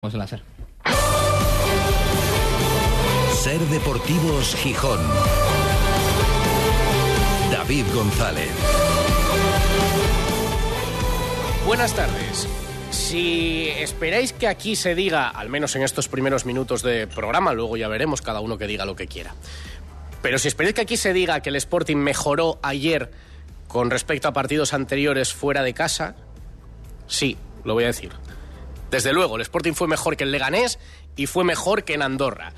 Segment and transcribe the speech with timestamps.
[0.00, 0.42] Vamos a lanzar.
[3.32, 5.00] Ser Deportivos Gijón.
[7.50, 8.48] David González.
[11.66, 12.46] Buenas tardes.
[12.92, 17.76] Si esperáis que aquí se diga, al menos en estos primeros minutos de programa, luego
[17.76, 19.34] ya veremos cada uno que diga lo que quiera.
[20.22, 23.10] Pero si esperáis que aquí se diga que el Sporting mejoró ayer
[23.66, 26.14] con respecto a partidos anteriores fuera de casa,
[27.08, 28.12] sí, lo voy a decir.
[28.90, 30.78] Desde luego, el Sporting fue mejor que el Leganés
[31.16, 32.52] y fue mejor que en Andorra.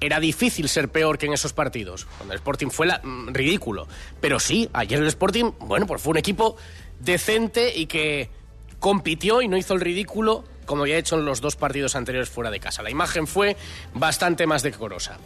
[0.00, 2.06] Era difícil ser peor que en esos partidos.
[2.18, 3.86] Cuando el Sporting fue mm, ridículo.
[4.20, 6.56] Pero sí, ayer el Sporting, bueno, pues fue un equipo
[7.00, 8.30] decente y que
[8.78, 12.50] compitió y no hizo el ridículo como había hecho en los dos partidos anteriores fuera
[12.50, 12.82] de casa.
[12.82, 13.56] La imagen fue
[13.94, 15.16] bastante más decorosa.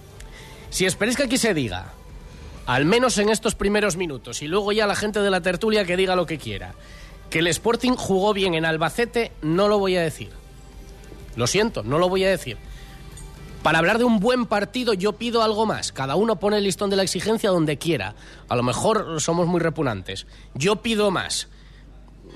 [0.69, 1.93] Si esperéis que aquí se diga,
[2.67, 5.97] al menos en estos primeros minutos, y luego ya la gente de la tertulia que
[5.97, 6.75] diga lo que quiera,
[7.31, 10.40] que el Sporting jugó bien en Albacete, no lo voy a decir.
[11.37, 12.57] Lo siento, no lo voy a decir.
[13.63, 15.93] Para hablar de un buen partido yo pido algo más.
[15.93, 18.15] Cada uno pone el listón de la exigencia donde quiera.
[18.49, 20.27] A lo mejor somos muy repugnantes.
[20.55, 21.49] Yo pido más.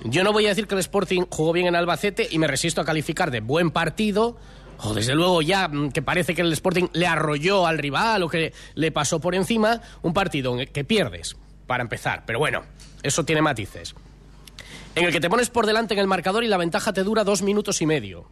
[0.04, 2.82] Yo no voy a decir que el Sporting jugó bien en Albacete y me resisto
[2.82, 4.36] a calificar de buen partido.
[4.78, 8.28] O desde luego ya mm, que parece que el Sporting le arrolló al rival o
[8.28, 9.80] que le pasó por encima.
[10.02, 12.24] Un partido que pierdes, para empezar.
[12.26, 12.64] Pero bueno,
[13.02, 13.94] eso tiene matices.
[14.94, 17.24] En el que te pones por delante en el marcador y la ventaja te dura
[17.24, 18.26] dos minutos y medio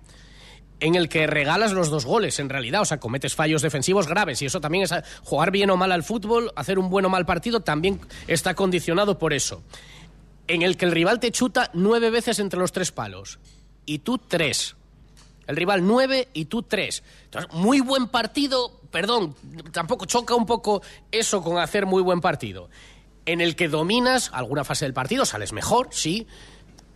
[0.83, 2.83] en el que regalas los dos goles, en realidad.
[2.83, 6.02] O sea, cometes fallos defensivos graves y eso también es jugar bien o mal al
[6.02, 9.62] fútbol, hacer un buen o mal partido, también está condicionado por eso.
[10.48, 13.39] En el que el rival te chuta nueve veces entre los tres palos
[13.86, 14.74] y tú tres.
[15.47, 17.05] El rival nueve y tú tres.
[17.27, 19.36] Entonces, muy buen partido, perdón,
[19.70, 22.69] tampoco choca un poco eso con hacer muy buen partido.
[23.24, 26.27] En el que dominas alguna fase del partido, sales mejor, sí.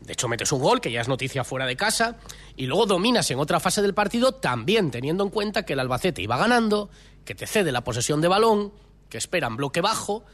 [0.01, 2.17] De hecho, metes un gol, que ya es noticia fuera de casa,
[2.57, 6.23] y luego dominas en otra fase del partido, también teniendo en cuenta que el Albacete
[6.23, 6.89] iba ganando,
[7.25, 8.73] que te cede la posesión de balón,
[9.11, 10.25] que esperan bloque bajo,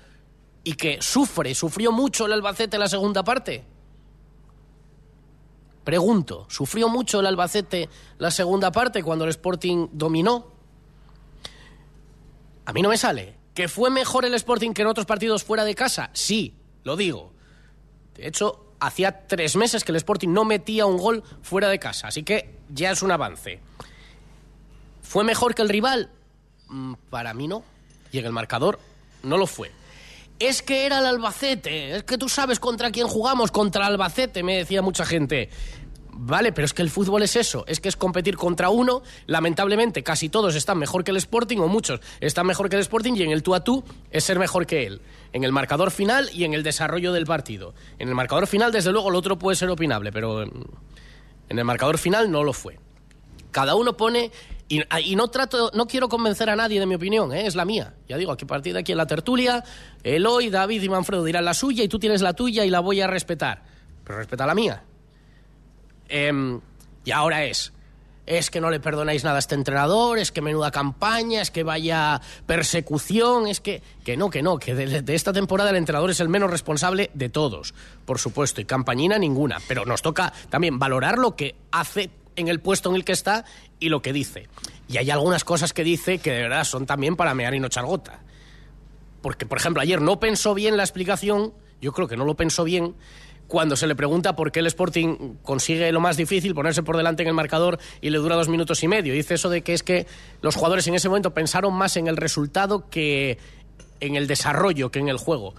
[0.64, 3.64] y que sufre, sufrió mucho el Albacete la segunda parte.
[5.82, 7.88] Pregunto, ¿sufrió mucho el Albacete
[8.18, 10.52] la segunda parte cuando el Sporting dominó?
[12.64, 13.36] A mí no me sale.
[13.52, 16.10] ¿Que fue mejor el Sporting que en otros partidos fuera de casa?
[16.12, 16.54] Sí,
[16.84, 17.32] lo digo.
[18.14, 22.08] De hecho, hacía tres meses que el Sporting no metía un gol fuera de casa,
[22.08, 23.60] así que ya es un avance.
[25.02, 26.10] ¿Fue mejor que el rival?
[26.68, 27.62] Mm, Para mí no.
[28.10, 28.78] Y en el marcador
[29.22, 29.70] no lo fue.
[30.38, 34.56] Es que era el Albacete, es que tú sabes contra quién jugamos, contra Albacete, me
[34.56, 35.48] decía mucha gente.
[36.14, 39.02] Vale, pero es que el fútbol es eso, es que es competir contra uno.
[39.26, 43.14] Lamentablemente, casi todos están mejor que el Sporting, o muchos están mejor que el Sporting,
[43.14, 45.00] y en el tú a tú es ser mejor que él.
[45.32, 47.74] En el marcador final y en el desarrollo del partido.
[47.98, 50.62] En el marcador final, desde luego, lo otro puede ser opinable, pero mm,
[51.48, 52.78] en el marcador final no lo fue.
[53.50, 54.30] Cada uno pone.
[54.68, 57.46] Y, y no trato, no quiero convencer a nadie de mi opinión, ¿eh?
[57.46, 57.94] es la mía.
[58.08, 59.62] Ya digo, aquí a partir de aquí en la tertulia,
[60.02, 63.02] Eloy, David y Manfredo dirán la suya y tú tienes la tuya y la voy
[63.02, 63.62] a respetar.
[64.04, 64.82] Pero respeta la mía.
[66.08, 66.60] Em,
[67.04, 67.72] y ahora es.
[68.24, 71.64] Es que no le perdonáis nada a este entrenador, es que menuda campaña, es que
[71.64, 73.82] vaya persecución, es que.
[74.04, 77.28] Que no, que no, que de, esta temporada el entrenador es el menos responsable de
[77.28, 77.74] todos,
[78.04, 79.58] por supuesto, y campañina ninguna.
[79.66, 83.44] Pero nos toca también valorar lo que hace en el puesto en el que está
[83.80, 84.48] y lo que dice.
[84.88, 87.66] Y hay algunas cosas que dice que de verdad son también para mear y no
[87.66, 88.20] echar gota.
[89.20, 92.64] Porque, por ejemplo, ayer no pensó bien la explicación, yo creo que no lo pensó
[92.64, 92.94] bien,
[93.46, 97.22] cuando se le pregunta por qué el Sporting consigue lo más difícil, ponerse por delante
[97.22, 99.12] en el marcador y le dura dos minutos y medio.
[99.12, 100.06] Dice eso de que es que
[100.40, 103.38] los jugadores en ese momento pensaron más en el resultado que
[104.00, 105.54] en el desarrollo, que en el juego.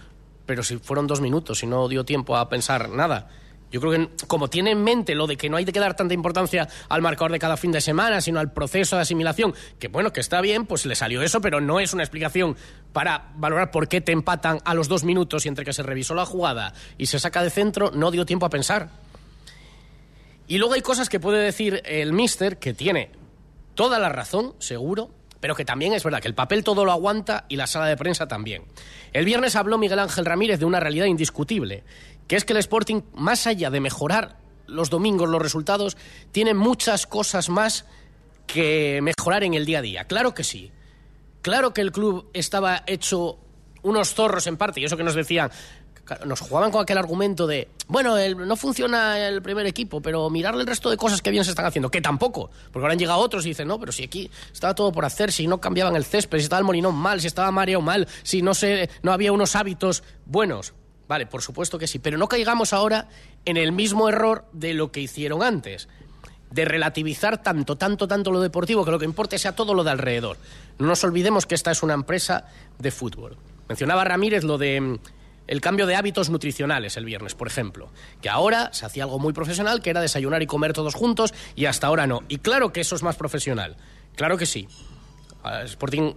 [0.46, 3.30] Pero si fueron dos minutos y no dio tiempo a pensar nada.
[3.74, 6.14] Yo creo que como tiene en mente lo de que no hay que dar tanta
[6.14, 10.14] importancia al marcador de cada fin de semana, sino al proceso de asimilación, que bueno,
[10.14, 12.56] que está bien, pues le salió eso, pero no es una explicación
[12.92, 16.14] para valorar por qué te empatan a los dos minutos y entre que se revisó
[16.14, 18.90] la jugada y se saca de centro, no dio tiempo a pensar.
[20.48, 23.10] Y luego hay cosas que puede decir el mister que tiene
[23.74, 25.10] toda la razón, seguro,
[25.44, 27.98] pero que también es verdad que el papel todo lo aguanta y la sala de
[27.98, 28.64] prensa también.
[29.12, 31.84] El viernes habló Miguel Ángel Ramírez de una realidad indiscutible,
[32.28, 34.38] que es que el Sporting, más allá de mejorar
[34.68, 35.98] los domingos los resultados,
[36.32, 37.86] tiene muchas cosas más
[38.48, 40.04] que mejorar en el día a día.
[40.06, 40.72] Claro que sí.
[41.42, 43.40] Claro que el club estaba hecho
[43.82, 45.52] unos zorros en parte, y eso que nos decían,
[46.26, 50.66] nos jugaban con aquel argumento de, bueno, no funciona el primer equipo, pero mirar el
[50.66, 53.46] resto de cosas que bien se están haciendo, que tampoco, porque ahora han llegado otros
[53.46, 56.38] y dicen, no, pero si aquí estaba todo por hacer, si no cambiaban el césped,
[56.38, 59.56] si estaba el molinón mal, si estaba Mario mal, si no, se, no había unos
[59.56, 60.74] hábitos buenos.
[61.14, 63.08] Vale, por supuesto que sí, pero no caigamos ahora
[63.46, 65.88] en el mismo error de lo que hicieron antes.
[66.50, 69.92] de relativizar tanto, tanto, tanto lo deportivo que lo que importe sea todo lo de
[69.92, 70.38] alrededor.
[70.80, 72.48] No nos olvidemos que esta es una empresa
[72.80, 73.38] de fútbol.
[73.70, 75.00] Mencionaba Ramírez lo de mm,
[75.46, 79.34] el cambio de hábitos nutricionales el viernes, por ejemplo, que ahora se hacía algo muy
[79.34, 82.22] profesional, que era desayunar y comer todos juntos, y hasta ahora no.
[82.28, 83.78] Y claro que eso es más profesional,
[84.16, 84.68] claro que sí.
[85.64, 86.14] Sporting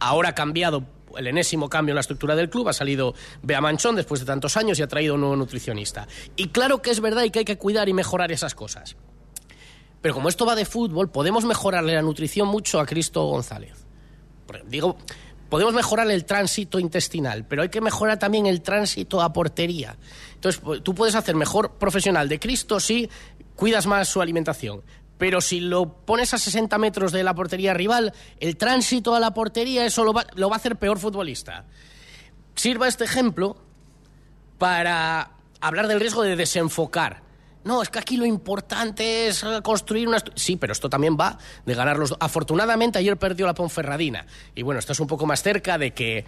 [0.00, 0.84] ahora ha cambiado
[1.16, 4.56] el enésimo cambio en la estructura del club, ha salido Bea Manchón después de tantos
[4.56, 6.06] años y ha traído un nuevo nutricionista.
[6.36, 8.96] Y claro que es verdad y que hay que cuidar y mejorar esas cosas.
[10.00, 13.86] Pero como esto va de fútbol, podemos mejorarle la nutrición mucho a Cristo González.
[14.66, 14.96] Digo,
[15.48, 19.96] podemos mejorar el tránsito intestinal, pero hay que mejorar también el tránsito a portería.
[20.34, 23.08] Entonces, pues, tú puedes hacer mejor profesional de Cristo si
[23.56, 24.82] cuidas más su alimentación.
[25.18, 29.34] Pero si lo pones a 60 metros de la portería rival, el tránsito a la
[29.34, 31.66] portería, eso lo va, a hacer peor futbolista.
[32.54, 33.56] Sirva este ejemplo
[34.58, 37.28] para hablar del riesgo de desenfocar
[37.68, 40.22] no, es que aquí lo importante es construir una...
[40.34, 41.36] Sí, pero esto también va
[41.66, 42.14] de ganar los...
[42.18, 44.26] Afortunadamente ayer perdió la Ponferradina.
[44.54, 46.24] Y bueno, estás un poco más cerca de que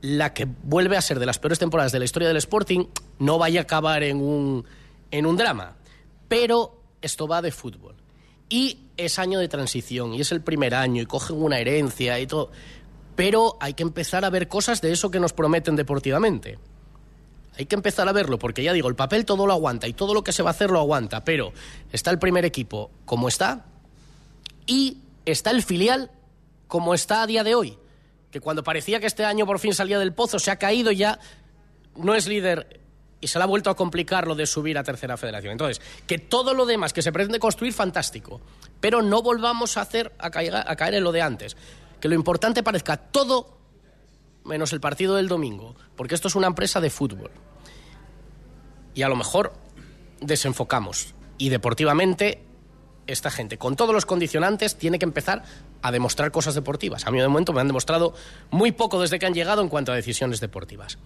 [0.00, 2.86] la que vuelve a ser de las peores temporadas de la historia del Sporting
[3.20, 4.64] no vaya a acabar en un,
[5.12, 5.76] en un drama.
[6.26, 7.96] Pero esto va de fútbol.
[8.48, 12.26] Y es año de transición, y es el primer año, y cogen una herencia y
[12.26, 12.50] todo.
[13.14, 16.58] Pero hay que empezar a ver cosas de eso que nos prometen deportivamente.
[17.56, 20.14] Hay que empezar a verlo, porque ya digo, el papel todo lo aguanta y todo
[20.14, 21.52] lo que se va a hacer lo aguanta, pero
[21.92, 23.66] está el primer equipo como está
[24.66, 26.10] y está el filial
[26.68, 27.76] como está a día de hoy,
[28.30, 31.18] que cuando parecía que este año por fin salía del pozo se ha caído ya
[31.96, 32.79] no es líder
[33.20, 35.52] y se le ha vuelto a complicar lo de subir a tercera federación.
[35.52, 38.40] Entonces, que todo lo demás que se pretende construir, fantástico,
[38.80, 41.56] pero no volvamos a hacer a caer, a caer en lo de antes.
[42.00, 43.58] Que lo importante parezca todo
[44.44, 47.30] menos el partido del domingo, porque esto es una empresa de fútbol
[48.94, 49.52] y a lo mejor
[50.20, 51.14] desenfocamos.
[51.38, 52.42] Y deportivamente,
[53.06, 55.42] esta gente, con todos los condicionantes, tiene que empezar
[55.82, 57.06] a demostrar cosas deportivas.
[57.06, 58.14] A mí de momento me han demostrado
[58.50, 60.98] muy poco desde que han llegado en cuanto a decisiones deportivas.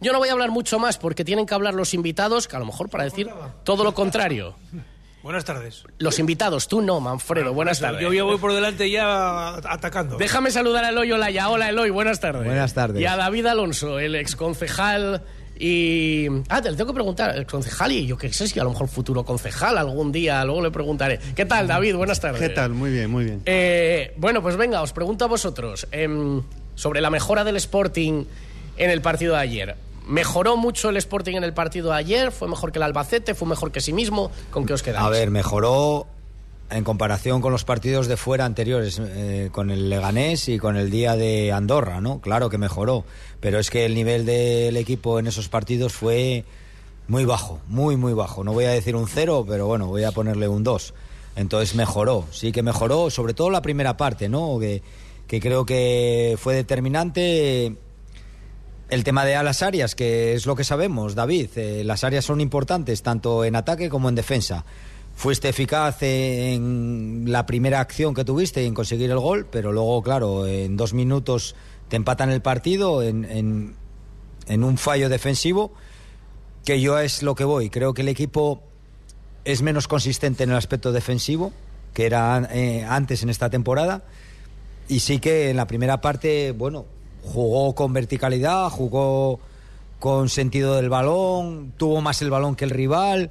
[0.00, 2.58] Yo no voy a hablar mucho más porque tienen que hablar los invitados, que a
[2.58, 3.28] lo mejor para decir
[3.64, 4.54] todo lo contrario.
[5.22, 5.84] Buenas tardes.
[5.98, 7.54] Los invitados, tú no, Manfredo.
[7.54, 8.02] buenas tardes.
[8.02, 10.16] Yo ya voy por delante ya atacando.
[10.16, 11.48] Déjame saludar a Eloy Olaya.
[11.48, 12.44] Hola Eloy, buenas tardes.
[12.44, 13.00] Buenas tardes.
[13.00, 15.22] Y a David Alonso, el exconcejal
[15.56, 16.26] y.
[16.48, 18.70] Ah, te lo tengo que preguntar, el concejal, y yo qué sé si a lo
[18.70, 21.20] mejor futuro concejal algún día, luego le preguntaré.
[21.36, 21.94] ¿Qué tal, David?
[21.94, 22.40] Buenas tardes.
[22.40, 22.70] ¿Qué tal?
[22.70, 23.42] Muy bien, muy bien.
[23.46, 26.42] Eh, bueno, pues venga, os pregunto a vosotros em,
[26.74, 28.24] sobre la mejora del Sporting
[28.76, 29.76] en el partido de ayer.
[30.06, 32.32] ¿Mejoró mucho el Sporting en el partido de ayer?
[32.32, 33.34] ¿Fue mejor que el Albacete?
[33.34, 34.30] ¿Fue mejor que sí mismo?
[34.50, 35.04] ¿Con qué os quedáis?
[35.04, 36.06] A ver, mejoró
[36.70, 40.90] en comparación con los partidos de fuera anteriores, eh, con el Leganés y con el
[40.90, 42.20] día de Andorra, ¿no?
[42.20, 43.04] Claro que mejoró,
[43.40, 46.44] pero es que el nivel del equipo en esos partidos fue
[47.08, 48.42] muy bajo, muy, muy bajo.
[48.42, 50.94] No voy a decir un cero, pero bueno, voy a ponerle un dos.
[51.36, 54.58] Entonces mejoró, sí que mejoró, sobre todo la primera parte, ¿no?
[54.58, 54.82] Que,
[55.26, 57.76] que creo que fue determinante
[58.92, 61.48] el tema de las áreas, que es lo que sabemos, David.
[61.56, 64.64] Eh, las áreas son importantes tanto en ataque como en defensa
[65.14, 70.46] fuiste eficaz en la primera acción que tuviste en conseguir el gol, pero luego, claro,
[70.46, 71.54] en dos minutos
[71.88, 73.76] te empatan el partido en,
[74.46, 75.72] en, un fallo defensivo,
[76.64, 77.70] que yo es lo que voy.
[77.70, 78.62] Creo que el equipo
[79.44, 81.52] es menos consistente en el aspecto defensivo
[81.92, 84.02] que era eh, antes en esta temporada.
[84.88, 86.86] Y sí que en la primera parte, bueno,
[87.22, 89.40] jugó con verticalidad, jugó
[90.02, 93.30] con sentido del balón, tuvo más el balón que el rival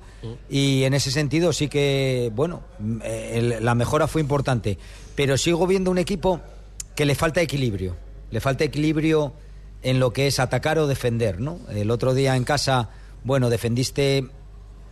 [0.50, 2.62] y en ese sentido sí que, bueno,
[3.04, 4.78] eh, la mejora fue importante.
[5.16, 6.40] Pero sigo viendo un equipo
[6.96, 7.98] que le falta equilibrio,
[8.32, 9.34] le falta equilibrio
[9.84, 11.60] en lo que es atacar o defender, ¿no?
[11.70, 12.90] El otro día en casa,
[13.26, 14.30] bueno, defendiste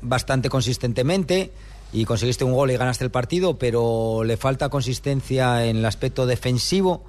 [0.01, 1.51] bastante consistentemente
[1.93, 6.25] y conseguiste un gol y ganaste el partido, pero le falta consistencia en el aspecto
[6.25, 7.05] defensivo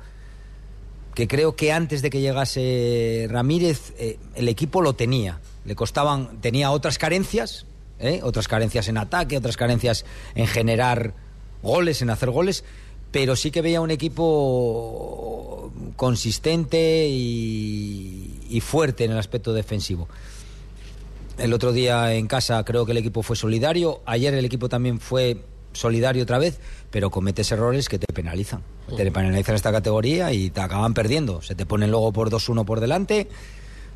[1.14, 5.40] que creo que antes de que llegase Ramírez eh, el equipo lo tenía.
[5.64, 7.66] Le costaban, tenía otras carencias,
[7.98, 8.20] ¿eh?
[8.22, 11.14] otras carencias en ataque, otras carencias en generar
[11.62, 12.64] goles, en hacer goles,
[13.10, 20.08] pero sí que veía un equipo consistente y, y fuerte en el aspecto defensivo.
[21.38, 25.00] El otro día en casa creo que el equipo fue solidario, ayer el equipo también
[25.00, 26.58] fue solidario otra vez,
[26.90, 28.62] pero cometes errores que te penalizan.
[28.96, 31.42] Te penalizan esta categoría y te acaban perdiendo.
[31.42, 33.28] Se te ponen luego por 2-1 por delante.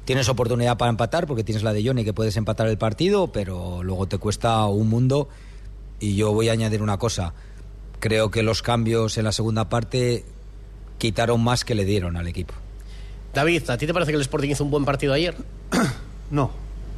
[0.04, 3.82] Tienes oportunidad para empatar porque tienes la de Johnny que puedes empatar el partido, pero
[3.82, 5.28] luego te cuesta un mundo.
[5.98, 7.32] Y yo voy a añadir una cosa.
[8.00, 10.24] Creo que los cambios en la segunda parte
[10.98, 12.54] quitaron más que le dieron al equipo.
[13.32, 15.34] David, ¿a ti te parece que el Sporting hizo un buen partido ayer?
[16.30, 16.50] No,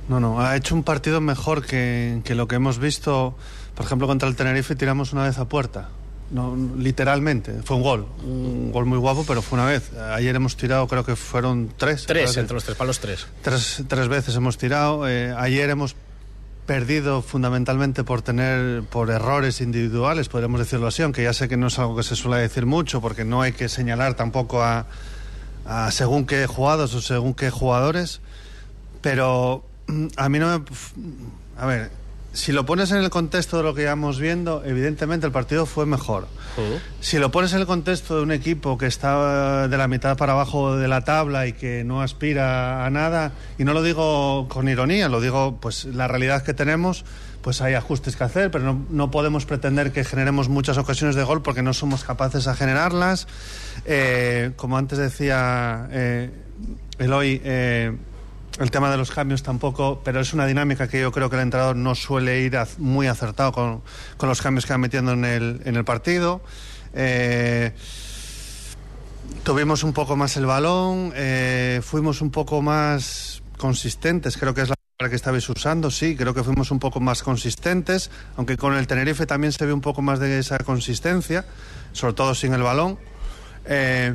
[0.09, 0.41] no, no.
[0.41, 3.37] Ha hecho un partido mejor que, que lo que hemos visto.
[3.75, 5.89] Por ejemplo, contra el Tenerife tiramos una vez a puerta.
[6.31, 7.63] No, literalmente.
[7.63, 8.07] Fue un gol.
[8.25, 9.93] Un gol muy guapo, pero fue una vez.
[9.95, 12.07] Ayer hemos tirado, creo que fueron tres.
[12.07, 13.27] Tres, entre los tres palos, tres.
[13.43, 15.09] tres, tres veces hemos tirado.
[15.09, 15.95] Eh, ayer hemos
[16.67, 21.69] perdido fundamentalmente por tener por errores individuales, podríamos decirlo así, aunque ya sé que no
[21.69, 24.87] es algo que se suele decir mucho, porque no hay que señalar tampoco a,
[25.65, 28.21] a según qué jugados o según qué jugadores.
[29.01, 29.65] Pero
[30.17, 30.65] a mí no me.
[31.59, 31.91] A ver,
[32.37, 35.87] si lo pones en el contexto de lo que íbamos viendo, evidentemente el partido fue
[35.87, 36.29] mejor.
[37.01, 40.33] Si lo pones en el contexto de un equipo que está de la mitad para
[40.33, 44.69] abajo de la tabla y que no aspira a nada, y no lo digo con
[44.69, 47.07] ironía, lo digo pues la realidad que tenemos,
[47.41, 51.23] pues hay ajustes que hacer, pero no, no podemos pretender que generemos muchas ocasiones de
[51.23, 53.29] gol porque no somos capaces a generarlas.
[53.87, 56.31] Eh, como antes decía eh,
[56.99, 57.97] Eloy, eh,
[58.59, 61.43] el tema de los cambios tampoco, pero es una dinámica que yo creo que el
[61.43, 63.83] entrenador no suele ir az- muy acertado con,
[64.17, 66.41] con los cambios que va metiendo en el, en el partido.
[66.95, 67.73] Eh,
[69.45, 74.69] tuvimos un poco más el balón, eh, fuimos un poco más consistentes, creo que es
[74.71, 78.75] la palabra que estabais usando, sí, creo que fuimos un poco más consistentes, aunque con
[78.75, 81.45] el Tenerife también se ve un poco más de esa consistencia,
[81.93, 82.99] sobre todo sin el balón.
[83.67, 84.15] Eh,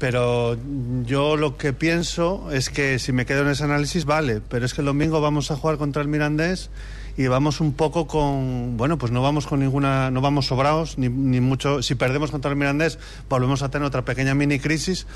[0.00, 0.56] pero
[1.04, 4.72] yo lo que pienso es que si me quedo en ese análisis, vale, pero es
[4.72, 6.70] que el domingo vamos a jugar contra el Mirandés
[7.18, 11.10] y vamos un poco con, bueno, pues no vamos con ninguna, no vamos sobrados, ni,
[11.10, 15.06] ni mucho, si perdemos contra el Mirandés volvemos a tener otra pequeña mini crisis,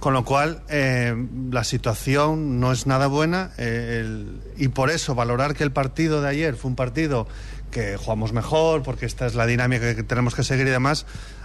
[0.00, 1.14] con lo cual eh,
[1.50, 4.24] la situación no es nada buena eh,
[4.56, 7.28] y por eso valorar que el partido de ayer fue un partido
[7.70, 11.04] que jugamos mejor, porque esta es la dinámica que tenemos que seguir y demás,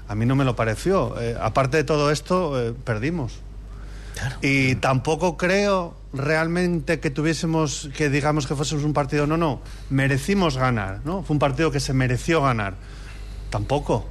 [0.09, 1.15] a mí no me lo pareció.
[1.21, 3.39] Eh, aparte de todo esto, eh, perdimos.
[4.41, 9.61] Y tampoco creo realmente que tuviésemos, que digamos que fuésemos un partido, no, no,
[9.91, 11.21] merecimos ganar, ¿no?
[11.21, 12.73] Fue un partido que se mereció ganar.
[13.51, 14.07] Tampoco.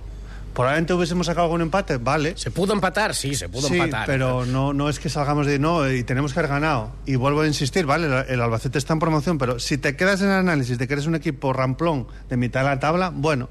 [0.55, 2.35] Probablemente hubiésemos sacado algún empate, vale.
[2.37, 3.15] ¿Se pudo empatar?
[3.15, 4.07] Sí, se pudo sí, empatar.
[4.07, 6.93] pero no, no es que salgamos de no y tenemos que haber ganado.
[7.07, 10.21] Y vuelvo a insistir, vale, el, el Albacete está en promoción, pero si te quedas
[10.21, 13.49] en el análisis de que eres un equipo ramplón de mitad de la tabla, bueno.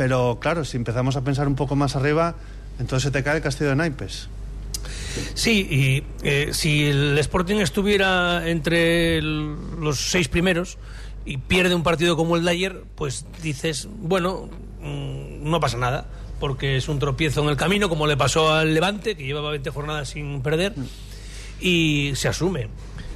[0.00, 2.34] Pero claro, si empezamos a pensar un poco más arriba,
[2.78, 4.30] entonces se te cae el castillo de naipes.
[5.34, 10.78] Sí, y eh, si el Sporting estuviera entre los seis primeros
[11.26, 14.48] y pierde un partido como el de ayer, pues dices, bueno,
[14.80, 16.06] mm, no pasa nada,
[16.38, 19.68] porque es un tropiezo en el camino, como le pasó al Levante, que llevaba 20
[19.68, 20.72] jornadas sin perder,
[21.60, 22.68] y se asume.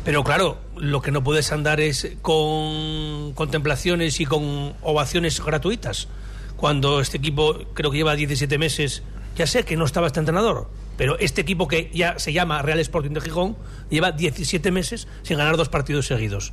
[0.05, 6.09] Pero claro, lo que no puedes andar es con contemplaciones y con ovaciones gratuitas.
[6.57, 9.03] Cuando este equipo creo que lleva 17 meses,
[9.37, 12.79] ya sé que no estaba este entrenador, pero este equipo que ya se llama Real
[12.79, 13.57] Sporting de Gijón
[13.91, 16.53] lleva 17 meses sin ganar dos partidos seguidos.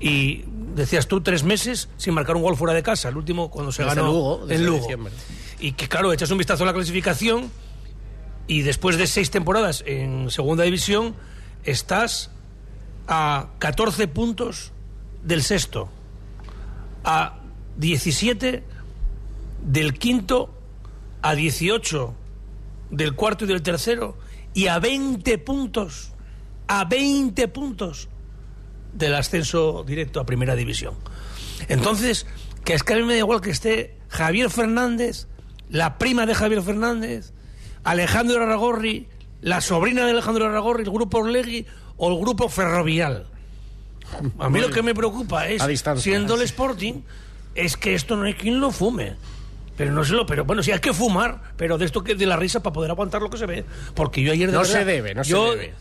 [0.00, 0.44] Y
[0.74, 3.82] decías tú, tres meses sin marcar un gol fuera de casa, el último cuando se
[3.82, 4.78] Desde ganó Lugo, en Lugo.
[4.78, 5.12] diciembre.
[5.60, 7.50] Y que claro, echas un vistazo a la clasificación
[8.46, 11.14] y después de seis temporadas en segunda división
[11.64, 12.30] estás
[13.06, 14.72] a 14 puntos
[15.22, 15.88] del sexto,
[17.04, 17.38] a
[17.76, 18.64] 17
[19.62, 20.54] del quinto,
[21.22, 22.14] a 18
[22.90, 24.16] del cuarto y del tercero
[24.54, 26.12] y a 20 puntos,
[26.68, 28.08] a 20 puntos
[28.92, 30.94] del ascenso directo a primera división.
[31.68, 32.26] Entonces,
[32.64, 35.26] que es que a mí me da igual que esté Javier Fernández,
[35.70, 37.32] la prima de Javier Fernández,
[37.84, 39.08] Alejandro Aragorri,
[39.40, 41.66] la sobrina de Alejandro Aragorri, el grupo Orlegui
[41.96, 43.26] o el grupo Ferrovial.
[44.38, 45.62] A mí lo que me preocupa es,
[45.96, 46.42] siendo el.
[46.42, 47.02] Sporting,
[47.54, 49.16] es que esto no hay quien lo fume.
[49.76, 52.26] Pero no se lo, pero bueno, sí hay que fumar, pero de esto que de
[52.26, 53.64] la risa para poder aguantar lo que se ve.
[53.94, 55.74] Porque yo ayer de No verdad, se debe, no se yo- debe.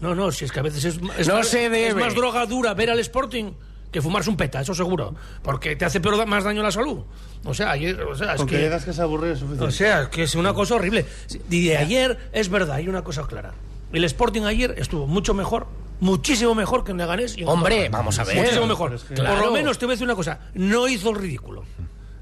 [0.00, 1.88] No, no, si es que a veces es, es No más, se debe.
[1.88, 3.52] es más droga dura ver al Sporting
[3.90, 5.14] que fumarse un peta, eso seguro.
[5.42, 7.00] Porque te hace peor, más daño a la salud.
[7.44, 9.64] O sea, ayer, o sea es que que, digas que es aburrido es suficiente.
[9.64, 11.06] o sea, que es una cosa horrible.
[11.50, 13.54] Y de ayer, es verdad, hay una cosa clara.
[13.92, 15.66] El Sporting ayer estuvo mucho mejor,
[16.00, 17.36] muchísimo mejor que en Leganés.
[17.38, 17.98] y en Hombre, Andorra.
[17.98, 18.36] vamos a ver.
[18.36, 18.90] Muchísimo mejor.
[19.00, 19.46] Que- Por Claro.
[19.46, 21.64] lo menos te voy a decir una cosa, no hizo el ridículo.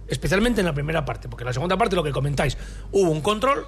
[0.08, 2.56] Especialmente en la primera parte, porque en la segunda parte lo que comentáis,
[2.92, 3.66] hubo un control,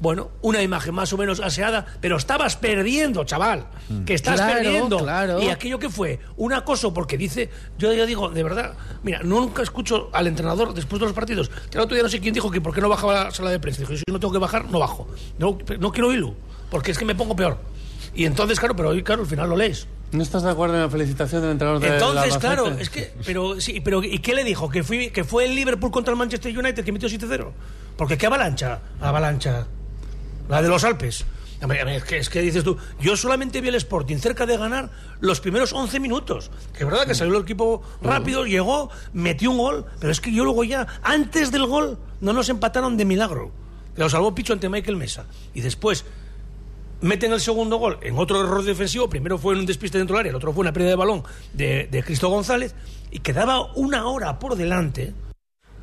[0.00, 3.66] bueno, una imagen más o menos aseada, pero estabas perdiendo, chaval,
[4.04, 4.98] que estás Claro, perdiendo.
[4.98, 5.40] claro.
[5.42, 9.62] Y aquello que fue un acoso, porque dice, yo ya digo, de verdad, mira, nunca
[9.62, 11.50] escucho al entrenador después de los partidos.
[11.72, 13.50] El otro día no sé quién dijo que por qué no bajaba a la sala
[13.50, 13.80] de prensa.
[13.80, 15.06] Dijo, si no tengo que bajar, no bajo.
[15.38, 16.34] No, no quiero oírlo,
[16.70, 17.58] porque es que me pongo peor.
[18.16, 19.86] Y entonces, claro, pero hoy, claro, al final lo lees.
[20.14, 23.60] ¿No estás de acuerdo en la felicitación del entrenador del Entonces, claro, es que, pero
[23.60, 24.68] sí, pero ¿y qué le dijo?
[24.68, 27.50] Que fui, que fue el Liverpool contra el Manchester United que metió 7-0.
[27.96, 29.66] Porque qué avalancha, avalancha,
[30.48, 31.24] la de los Alpes.
[31.60, 34.18] A ver, a ver, es, que, es que dices tú, yo solamente vi el Sporting
[34.18, 36.52] cerca de ganar los primeros 11 minutos.
[36.72, 40.32] Que es verdad que salió el equipo rápido, llegó, metió un gol, pero es que
[40.32, 43.50] yo luego ya, antes del gol, no nos empataron de milagro.
[43.96, 45.26] Que lo salvó Picho ante Michael Mesa.
[45.54, 46.04] Y después
[47.04, 49.08] meten el segundo gol en otro error defensivo.
[49.08, 51.22] Primero fue en un despiste dentro del área, el otro fue una pérdida de balón
[51.52, 52.74] de, de Cristo González.
[53.10, 55.14] Y quedaba una hora por delante,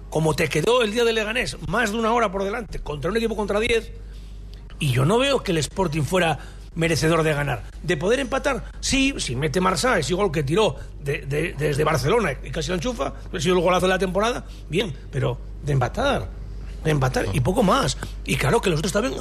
[0.10, 3.18] como te quedó el día de Leganés, más de una hora por delante, contra un
[3.18, 3.92] equipo contra 10.
[4.80, 6.40] Y yo no veo que el Sporting fuera
[6.74, 7.63] merecedor de ganar.
[7.84, 12.32] De poder empatar, sí, si mete Marsá, ese gol que tiró de- de- desde Barcelona
[12.44, 16.28] y casi lo enchufa, ha sido el golazo de la temporada, bien, pero de empatar,
[16.84, 17.98] de empatar y poco más.
[18.25, 19.13] Y claro que los otros estaban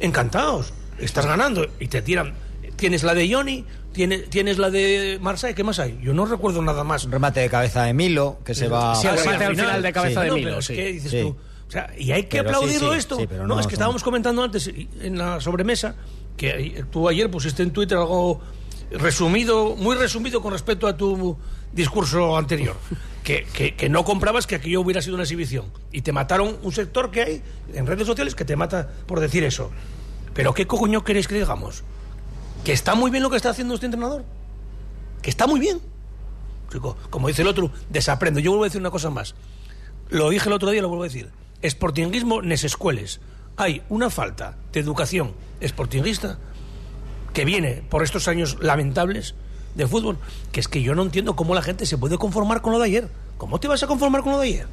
[0.00, 0.72] encantados.
[0.98, 2.34] Estás ganando y te tiran.
[2.76, 5.98] Tienes la de Johnny, tienes, tienes la de Marsá, ¿qué más hay?
[6.02, 7.04] Yo no recuerdo nada más.
[7.04, 8.94] Un remate de cabeza de Milo, que se va...
[8.94, 10.74] Sí, el remate al final de cabeza de No, Milo, sí.
[10.74, 11.20] que dices Sí.
[11.22, 11.36] tú,
[11.66, 13.16] o sea, y hay que Pero aplaudirlo sí, esto.
[13.16, 14.68] sí, pero no, no es que son- estábamos comentando antes
[15.00, 15.96] en la sobremesa
[16.36, 18.40] que tú ayer pusiste en Twitter algo
[18.90, 21.36] resumido, muy resumido con respecto a tu
[21.72, 22.76] discurso anterior.
[23.26, 25.64] Que, que- que no comprabas que aquello hubiera sido una exhibición.
[25.90, 27.42] Y te mataron un sector que hay
[27.74, 29.72] en redes sociales que te mata por decir eso.
[30.36, 31.82] Pero ¿qué coño queréis que digamos?
[32.62, 34.22] ¿Que está muy bien lo que está haciendo este entrenador?
[35.22, 35.80] ¿Que está muy bien?
[36.70, 38.38] Chico, como dice el otro, desaprendo.
[38.38, 39.34] Yo vuelvo a decir una cosa más.
[40.10, 41.30] Lo dije el otro día, lo vuelvo a decir.
[41.64, 43.20] Sportinguismo nes escueles.
[43.56, 46.38] Hay una falta de educación sportinguista
[47.32, 49.34] que viene por estos años lamentables
[49.74, 50.18] de fútbol,
[50.52, 52.84] que es que yo no entiendo cómo la gente se puede conformar con lo de
[52.84, 53.08] ayer.
[53.38, 54.68] ¿Cómo te vas a conformar con lo de ayer?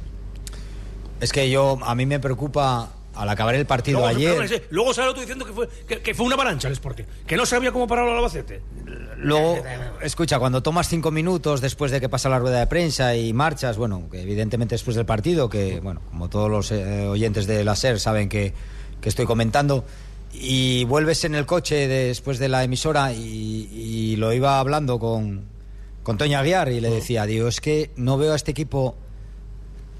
[1.20, 4.36] Es que yo, a mí me preocupa, al acabar el partido Luego, ayer...
[4.36, 7.36] perdón, luego sale otro diciendo que fue, que, que fue una avalancha el Sporting, que
[7.36, 8.60] no sabía cómo parar al Albacete.
[9.16, 9.62] Luego,
[10.02, 13.76] escucha, cuando tomas cinco minutos después de que pasa la rueda de prensa y marchas,
[13.76, 17.76] bueno, que evidentemente después del partido, que, bueno, como todos los eh, oyentes de la
[17.76, 18.52] SER saben que,
[19.00, 19.84] que estoy comentando,
[20.32, 25.44] y vuelves en el coche después de la emisora y, y lo iba hablando con,
[26.02, 28.96] con Toño Aguiar y le decía, digo, es que no veo a este equipo,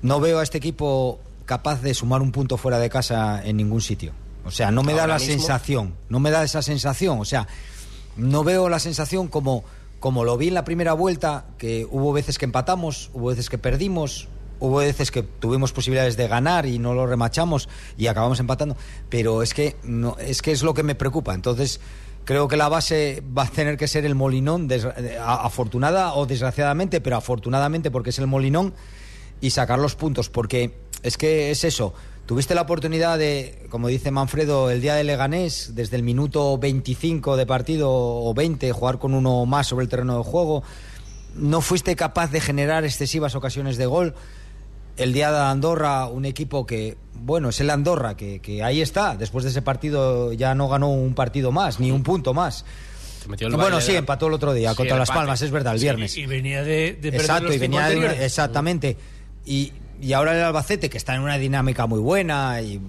[0.02, 3.80] no veo a este equipo capaz de sumar un punto fuera de casa en ningún
[3.80, 4.12] sitio.
[4.44, 7.18] O sea, no me da la mismo- sensación, no me da esa sensación.
[7.20, 7.46] O sea,
[8.16, 9.64] no veo la sensación como,
[10.00, 13.58] como lo vi en la primera vuelta, que hubo veces que empatamos, hubo veces que
[13.58, 14.28] perdimos,
[14.60, 18.76] hubo veces que tuvimos posibilidades de ganar y no lo remachamos y acabamos empatando.
[19.08, 21.34] Pero es que, no, es, que es lo que me preocupa.
[21.34, 21.80] Entonces,
[22.24, 24.68] creo que la base va a tener que ser el Molinón,
[25.22, 28.74] afortunada o desgraciadamente, pero afortunadamente porque es el Molinón
[29.40, 31.94] y sacar los puntos, porque es que es eso.
[32.26, 37.36] Tuviste la oportunidad de, como dice Manfredo, el día de Leganés, desde el minuto 25
[37.36, 40.62] de partido o 20, jugar con uno más sobre el terreno de juego.
[41.36, 44.14] No fuiste capaz de generar excesivas ocasiones de gol.
[44.96, 49.16] El día de Andorra, un equipo que, bueno, es el Andorra, que, que ahí está.
[49.16, 52.64] Después de ese partido ya no ganó un partido más, ni un punto más.
[53.28, 55.10] Metió el Bueno, sí, de empató el otro día Sí, contra Las.
[55.10, 56.16] Palmas, es verdad, el Sí, viernes.
[56.16, 58.96] y, venía de, de Exacto, los y venía de exactamente.
[59.44, 62.80] Y, y ahora el Albacete, que está en una dinámica muy buena y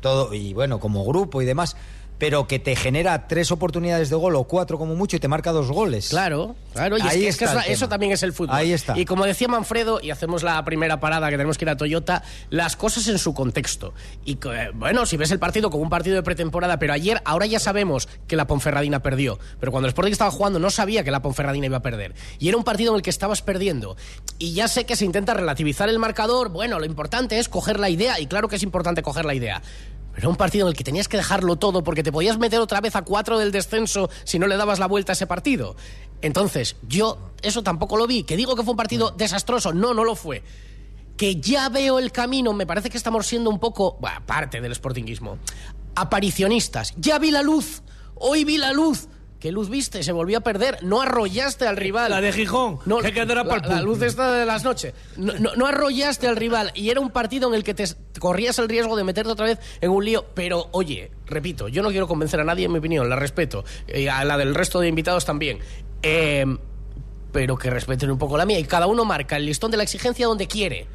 [0.00, 1.76] todo, y bueno, como grupo y demás,
[2.20, 5.52] pero que te genera tres oportunidades de gol o cuatro como mucho y te marca
[5.52, 6.10] dos goles.
[6.10, 7.88] Claro, claro, y Ahí es que es eso tema.
[7.88, 8.54] también es el fútbol.
[8.54, 8.96] Ahí está.
[8.98, 12.22] Y como decía Manfredo, y hacemos la primera parada que tenemos que ir a Toyota,
[12.50, 13.94] las cosas en su contexto.
[14.26, 17.46] Y eh, bueno, si ves el partido como un partido de pretemporada, pero ayer, ahora
[17.46, 19.38] ya sabemos que la Ponferradina perdió.
[19.58, 22.14] Pero cuando el Sporting estaba jugando, no sabía que la Ponferradina iba a perder.
[22.38, 23.96] Y era un partido en el que estabas perdiendo.
[24.38, 26.50] Y ya sé que se intenta relativizar el marcador.
[26.50, 29.62] Bueno, lo importante es coger la idea, y claro que es importante coger la idea.
[30.20, 32.60] Pero era un partido en el que tenías que dejarlo todo porque te podías meter
[32.60, 35.76] otra vez a cuatro del descenso si no le dabas la vuelta a ese partido.
[36.20, 38.24] Entonces, yo eso tampoco lo vi.
[38.24, 39.72] Que digo que fue un partido desastroso.
[39.72, 40.42] No, no lo fue.
[41.16, 42.52] Que ya veo el camino.
[42.52, 45.38] Me parece que estamos siendo un poco, bueno, parte del sportinguismo,
[45.94, 46.92] aparicionistas.
[46.98, 47.82] Ya vi la luz.
[48.14, 49.08] Hoy vi la luz.
[49.40, 50.02] ¿Qué luz viste?
[50.02, 50.82] Se volvió a perder.
[50.82, 52.10] No arrollaste al rival.
[52.10, 54.92] La de Gijón, que quedará la, la luz esta de las noches.
[55.16, 56.70] No, no- no arrollaste al rival.
[56.74, 57.84] Y era un partido en el que te
[58.18, 60.26] corrías el riesgo de meterte otra vez en un lío.
[60.34, 63.08] Pero, oye, repito, yo no quiero convencer a nadie en mi opinión.
[63.08, 63.64] La respeto.
[63.88, 65.58] Y a la del resto de invitados también.
[66.02, 66.44] Eh,
[67.32, 68.58] pero que respeten un poco la mía.
[68.58, 70.86] Y cada uno marca el listón de la exigencia donde quiere.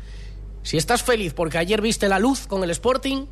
[0.62, 3.26] Si estás feliz porque ayer viste la luz con el Sporting,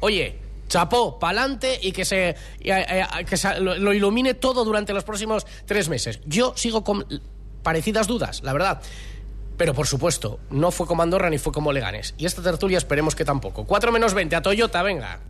[0.00, 0.38] oye,
[0.72, 5.90] chapó, pa'lante y que se, eh, eh, que lo ilumine todo durante los próximos tres
[5.90, 6.20] meses.
[6.24, 7.06] Yo sigo con
[7.62, 8.80] parecidas dudas, la verdad.
[9.58, 12.14] Pero por supuesto, no fue como Andorra ni fue como Leganes.
[12.16, 13.64] Y esta tertulia esperemos que tampoco.
[13.64, 15.20] 4 menos 20 a Toyota, venga.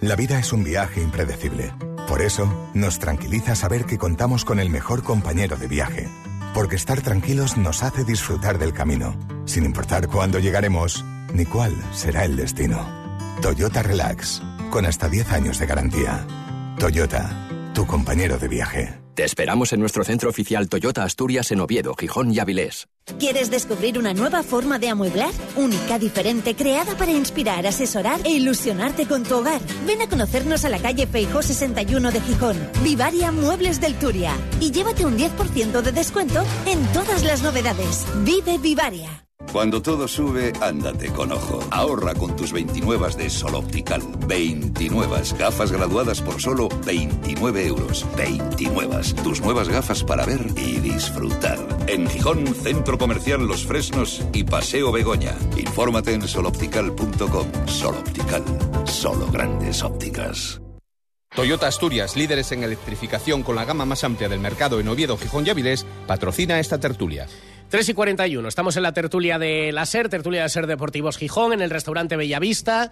[0.00, 1.72] La vida es un viaje impredecible.
[2.08, 6.08] Por eso, nos tranquiliza saber que contamos con el mejor compañero de viaje.
[6.54, 12.24] Porque estar tranquilos nos hace disfrutar del camino, sin importar cuándo llegaremos ni cuál será
[12.24, 12.99] el destino.
[13.40, 16.26] Toyota Relax, con hasta 10 años de garantía.
[16.78, 19.00] Toyota, tu compañero de viaje.
[19.14, 22.86] Te esperamos en nuestro centro oficial Toyota Asturias en Oviedo, Gijón y Avilés.
[23.18, 25.30] ¿Quieres descubrir una nueva forma de amueblar?
[25.56, 29.60] Única, diferente, creada para inspirar, asesorar e ilusionarte con tu hogar.
[29.86, 32.56] Ven a conocernos a la calle Feijó 61 de Gijón.
[32.84, 34.34] Vivaria Muebles del Turia.
[34.60, 38.06] Y llévate un 10% de descuento en todas las novedades.
[38.22, 39.29] Vive Vivaria.
[39.52, 41.60] Cuando todo sube, ándate con ojo.
[41.70, 44.00] Ahorra con tus 29 de Sol Optical.
[44.26, 45.22] 29.
[45.38, 48.06] Gafas graduadas por solo 29 euros.
[48.16, 49.00] 29.
[49.24, 51.58] Tus nuevas gafas para ver y disfrutar.
[51.88, 55.34] En Gijón, Centro Comercial Los Fresnos y Paseo Begoña.
[55.56, 57.66] Infórmate en soloptical.com.
[57.66, 58.44] Sol Optical.
[58.84, 60.60] Solo grandes ópticas.
[61.34, 65.46] Toyota Asturias, líderes en electrificación con la gama más amplia del mercado en Oviedo, Gijón
[65.46, 67.28] y Avilés, patrocina esta tertulia.
[67.70, 68.48] 3 y 41.
[68.48, 72.16] Estamos en la tertulia de la SER, tertulia de SER Deportivos Gijón, en el restaurante
[72.16, 72.90] Bellavista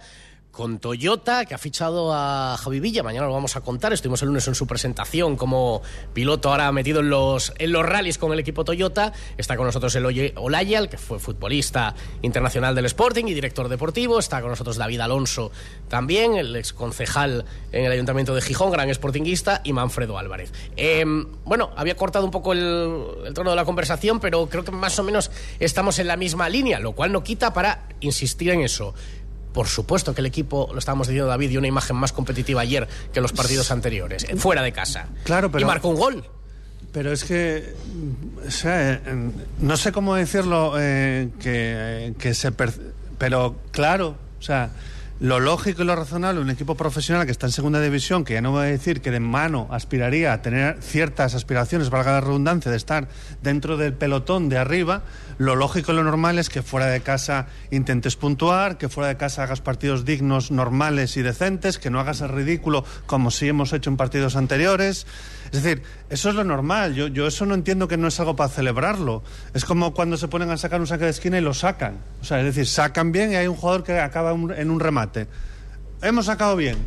[0.51, 3.03] con Toyota, que ha fichado a Javi Villa.
[3.03, 3.93] Mañana lo vamos a contar.
[3.93, 5.81] Estuvimos el lunes en su presentación como
[6.13, 9.13] piloto, ahora metido en los, en los rallies con el equipo Toyota.
[9.37, 14.19] Está con nosotros el Olayal, que fue futbolista internacional del Sporting y director deportivo.
[14.19, 15.51] Está con nosotros David Alonso
[15.87, 20.51] también, el ex concejal en el Ayuntamiento de Gijón, gran sportinguista, y Manfredo Álvarez.
[20.75, 24.71] Em, bueno, había cortado un poco el, el tono de la conversación, pero creo que
[24.71, 28.61] más o menos estamos en la misma línea, lo cual no quita para insistir en
[28.61, 28.93] eso.
[29.53, 32.87] Por supuesto que el equipo, lo estábamos diciendo David, dio una imagen más competitiva ayer
[33.13, 35.07] que los partidos anteriores, fuera de casa.
[35.23, 35.63] Claro, pero...
[35.63, 36.23] Y marcó un gol.
[36.91, 37.75] Pero es que,
[38.47, 39.01] o sea,
[39.59, 42.51] no sé cómo decirlo, eh, que, que se...
[42.51, 44.71] Pero claro, o sea,
[45.19, 48.41] lo lógico y lo razonable, un equipo profesional que está en segunda división, que ya
[48.41, 52.71] no voy a decir que de mano aspiraría a tener ciertas aspiraciones, valga la redundancia,
[52.71, 53.09] de estar
[53.43, 55.03] dentro del pelotón de arriba,
[55.39, 59.15] lo lógico y lo normal es que fuera de casa intentes puntuar, que fuera de
[59.15, 63.71] casa hagas partidos dignos, normales y decentes, que no hagas el ridículo como sí hemos
[63.71, 65.07] hecho en partidos anteriores.
[65.45, 66.93] Es decir, eso es lo normal.
[66.93, 69.23] Yo, yo eso no entiendo que no es algo para celebrarlo.
[69.53, 71.99] Es como cuando se ponen a sacar un saque de esquina y lo sacan.
[72.21, 75.27] O sea, es decir, sacan bien y hay un jugador que acaba en un remate.
[76.01, 76.77] Hemos sacado bien.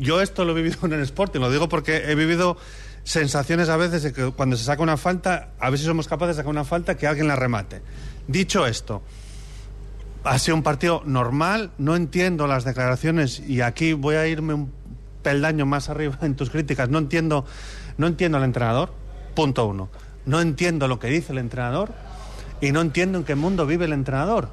[0.00, 2.56] Yo esto lo he vivido en el Sporting, lo digo porque he vivido
[3.04, 6.36] sensaciones a veces de que cuando se saca una falta, a ver si somos capaces
[6.36, 7.82] de sacar una falta que alguien la remate.
[8.28, 9.02] Dicho esto,
[10.24, 14.72] ha sido un partido normal, no entiendo las declaraciones y aquí voy a irme un
[15.22, 17.44] peldaño más arriba en tus críticas, no entiendo
[17.96, 18.92] no entiendo al entrenador,
[19.34, 19.90] punto uno.
[20.24, 21.92] No entiendo lo que dice el entrenador
[22.60, 24.50] y no entiendo en qué mundo vive el entrenador.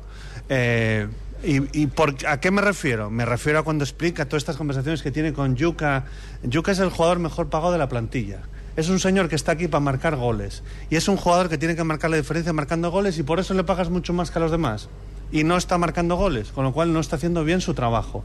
[0.50, 1.08] Eh,
[1.42, 3.10] ¿Y, por, a qué me refiero?
[3.10, 6.06] Me refiero a cuando explica todas estas conversaciones que tiene con Yuka.
[6.44, 8.42] Yuka es el jugador mejor pagado de la plantilla.
[8.76, 10.64] Es un señor que está aquí para marcar goles.
[10.90, 13.54] Y es un jugador que tiene que marcar la diferencia marcando goles y por eso
[13.54, 14.90] le pagas mucho más que a los demás.
[15.32, 18.24] Y no está marcando goles, con lo cual no está haciendo bien su trabajo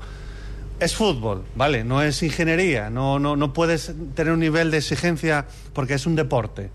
[0.80, 1.84] es fútbol, ¿vale?
[1.84, 6.16] No es ingeniería, no, no, no puedes tener un nivel de exigencia porque es un
[6.16, 6.70] deporte.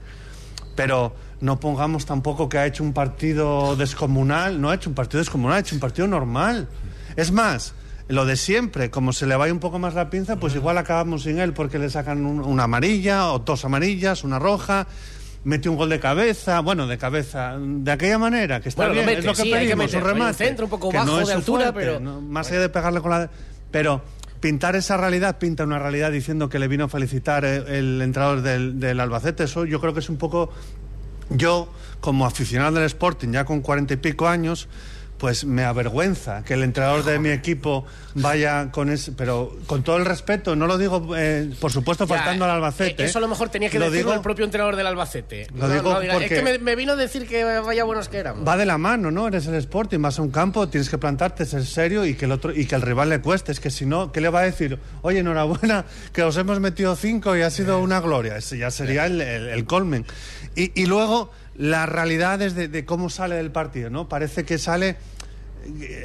[0.76, 5.20] Pero no pongamos tampoco que ha hecho un partido descomunal, no ha hecho un partido
[5.20, 6.68] descomunal, ha hecho un partido normal.
[7.16, 7.74] Es más,
[8.08, 11.24] lo de siempre, como se le vaya un poco más la pinza, pues igual acabamos
[11.24, 14.88] sin él porque le sacan una amarilla o dos amarillas, una roja
[15.44, 19.26] mete un gol de cabeza, bueno, de cabeza, de aquella manera, que está bien, es
[19.26, 20.46] lo que pedimos, un remate.
[20.46, 22.00] centro un poco bajo de altura, pero...
[22.00, 23.30] más allá de pegarle con la...
[23.72, 24.02] Pero
[24.40, 29.00] pintar esa realidad, pinta una realidad diciendo que le vino a felicitar el, entrenador del,
[29.00, 29.44] Albacete.
[29.44, 30.52] Eso yo creo que es un poco.
[31.30, 34.68] Yo, como aficionado del Sporting, ya con cuarenta y pico años,
[35.20, 39.12] pues me avergüenza que el entrenador de mi equipo vaya con ese.
[39.12, 43.04] Pero con todo el respeto, no lo digo, eh, por supuesto, faltando al Albacete.
[43.04, 45.48] Eh, eso a lo mejor tenía que decirlo el propio entrenador del Albacete.
[45.54, 48.48] Lo digo es que me, vino a decir que vaya buenos que eran.
[48.48, 49.28] Va de la mano, ¿no?
[49.28, 52.32] Eres el Sporting, vas a un campo, tienes que plantarte, ser serio y que el
[52.32, 53.52] otro y que el rival le cueste.
[53.52, 54.80] Es que si no, ¿qué le va a decir?
[55.02, 58.38] Oye, enhorabuena, que os hemos metido cinco y ha sido una gloria.
[58.38, 60.06] Ese ya sería el, el, colmen.
[60.56, 64.08] Y, y luego la realidad es de, cómo sale del partido, ¿no?
[64.08, 64.96] Parece que sale.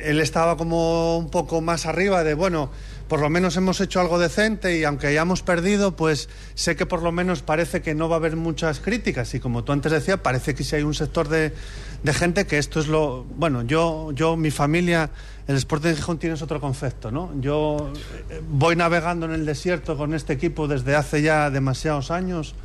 [0.02, 2.72] Él estaba como un poco más arriba de, bueno,
[3.06, 7.02] por lo menos hemos hecho algo decente y aunque hayamos perdido, pues sé que por
[7.02, 9.32] lo menos parece que no va a haber muchas críticas.
[9.34, 11.52] Y como tú antes decías, parece que si hay un sector de,
[12.04, 13.22] gente que esto es lo.
[13.22, 15.10] Bueno, yo, yo, mi familia,
[15.46, 17.30] el Sporting de Gijón tienes otro concepto, ¿no?
[17.40, 17.92] Yo
[18.28, 22.56] eh, voy navegando en el desierto con este equipo desde hace ya demasiados años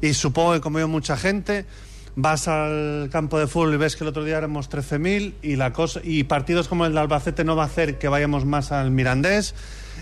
[0.00, 1.66] y supongo que como yo mucha gente
[2.14, 5.72] vas al campo de fútbol y ves que el otro día éramos 13.000 y la
[5.72, 8.90] cosa y partidos como el de Albacete no va a hacer que vayamos más al
[8.90, 9.54] Mirandés.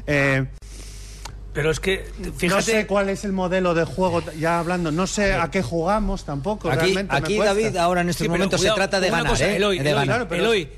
[0.06, 0.46] Eh,
[1.52, 2.48] pero es que, fíjate...
[2.48, 6.24] No sé cuál es el modelo de juego, ya hablando, no sé a qué jugamos
[6.24, 6.70] tampoco.
[6.70, 9.36] Aquí, aquí David, ahora en este momento se trata de ganar.
[9.40, 9.58] ¿eh?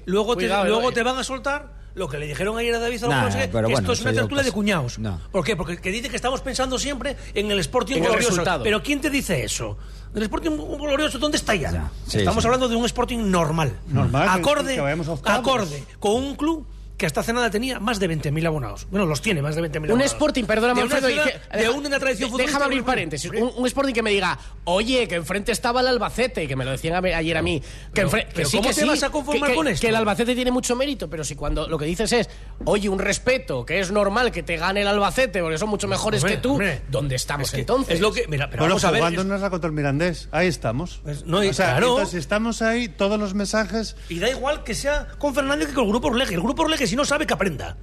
[0.06, 3.20] luego, te, luego te van a soltar lo que le dijeron ayer a David Nah,
[3.20, 4.98] Alonso es que pero bueno, esto es una tertulia de cuñados.
[4.98, 5.20] No.
[5.30, 5.56] ¿Por qué?
[5.56, 8.42] Porque que dice que estamos pensando siempre en el Sporting En glorioso.
[8.62, 9.76] Pero ¿quién te dice eso?
[10.14, 11.72] El Sporting glorioso, ¿dónde está ya?
[11.72, 12.46] Ya, sí, estamos sí.
[12.46, 13.78] hablando de un Sporting normal.
[13.88, 16.66] Normal, Acorde, que acorde con un club
[17.02, 18.86] que hasta hace nada tenía más de 20.000 abonados.
[18.88, 20.12] Bueno, los tiene más de 20.000 Un abonados.
[20.12, 23.28] Sporting, perdóname, de una, Alfredo, y ciudad- que- de una tradición de- Déjame abrir paréntesis.
[23.32, 26.70] Un, un Sporting que me diga, oye, que enfrente estaba el Albacete, que me lo
[26.70, 27.60] decían ayer a mí.
[27.60, 29.66] Que, Pero- enfre- que pero sí, ¿cómo que te sí, vas a conformar que- con
[29.66, 29.80] que- esto?
[29.82, 32.30] Que el Albacete tiene mucho mérito, pero si cuando lo que dices es,
[32.66, 36.22] oye, un respeto, que es normal que te gane el Albacete porque son mucho mejores
[36.22, 36.82] Hombre, que tú, hombre.
[36.88, 37.96] ¿dónde estamos Es que entonces?
[37.96, 39.02] Es lo que, mira, pero bueno, vamos a ver.
[39.18, 40.28] es- no es la contra el Mirandés.
[40.30, 41.00] Ahí estamos.
[41.02, 41.88] Pues no, o sea, claro.
[41.96, 43.96] entonces, estamos ahí, todos los mensajes.
[44.08, 46.34] Y da igual que sea con Fernández que con el Grupo Orlegue.
[46.34, 47.78] El Grupo Orlegue, si no sabe, que aprenda.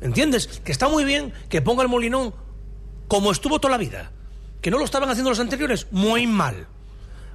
[0.00, 0.46] ¿Entiendes?
[0.64, 2.32] Que está muy bien que ponga el Molinón
[3.08, 4.10] como estuvo toda la vida.
[4.62, 6.66] Que no lo estaban haciendo los anteriores, muy mal.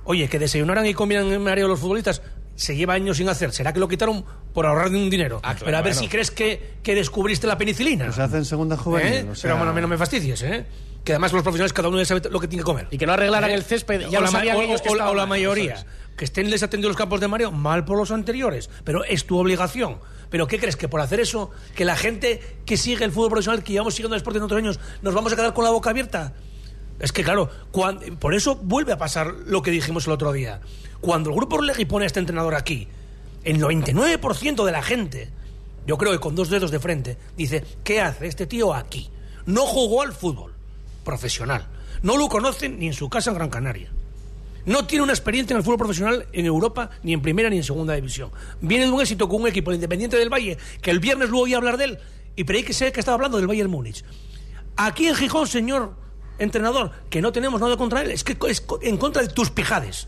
[0.06, 2.24] Oye, que desayunaran y comieran en Mario los futbolistas,
[2.56, 3.52] se lleva años sin hacer.
[3.54, 5.40] ¿Será que lo quitaron por ahorrar un dinero?
[5.44, 6.02] Ah, claro, Pero a ver bueno.
[6.02, 8.06] si crees que, que descubriste la penicilina.
[8.06, 9.14] Pues hacen segunda juvenil.
[9.14, 9.28] ¿Eh?
[9.30, 10.66] o sea- Pero bueno, a mí no me fastidies, ¿eh?
[11.04, 12.88] Que además los profesionales cada uno ya sabe lo que tiene que comer.
[12.92, 15.12] Y que no arreglaran el césped, ya o lo sabían o- ellos que o- estaba
[15.12, 15.86] o la mayoría.
[16.16, 18.70] Que estén desatendidos los campos de Mario, mal por los anteriores.
[18.84, 19.98] Pero es tu obligación.
[20.30, 20.76] ¿Pero qué crees?
[20.78, 24.16] ¿Que por hacer eso, que la gente que sigue el fútbol profesional, que llevamos siguiendo
[24.16, 26.34] el deporte en otros años, nos vamos a quedar con la boca abierta?
[27.00, 27.50] Es que claro,
[28.20, 30.62] por eso vuelve a pasar lo que dijimos el otro día.
[31.02, 32.88] Cuando el Grupo Orlegui pone a este entrenador aquí,
[33.44, 35.30] el 99% de la gente,
[35.86, 39.10] yo creo que con dos dedos de frente, dice, ¿qué hace este tío aquí?
[39.46, 40.54] No jugó al fútbol
[41.04, 41.68] profesional.
[42.02, 43.90] No lo conocen ni en su casa en Gran Canaria.
[44.66, 47.64] No tiene una experiencia en el fútbol profesional en Europa, ni en primera ni en
[47.64, 48.32] segunda división.
[48.62, 51.44] Viene de un éxito con un equipo, el Independiente del Valle, que el viernes luego
[51.46, 52.00] oí hablar de él,
[52.36, 54.04] y creí que sé que estaba hablando del Bayern Múnich.
[54.78, 55.96] Aquí en Gijón, señor
[56.40, 60.08] entrenador, que no tenemos nada contra él, es que es en contra de tus pijades.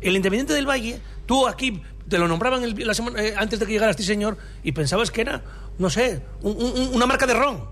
[0.00, 3.66] El Independiente del Valle, tú aquí te lo nombraban el- la semana- eh, antes de
[3.66, 5.42] que llegara este señor y pensabas que era,
[5.78, 7.64] no sé, un- un- una marca de ron.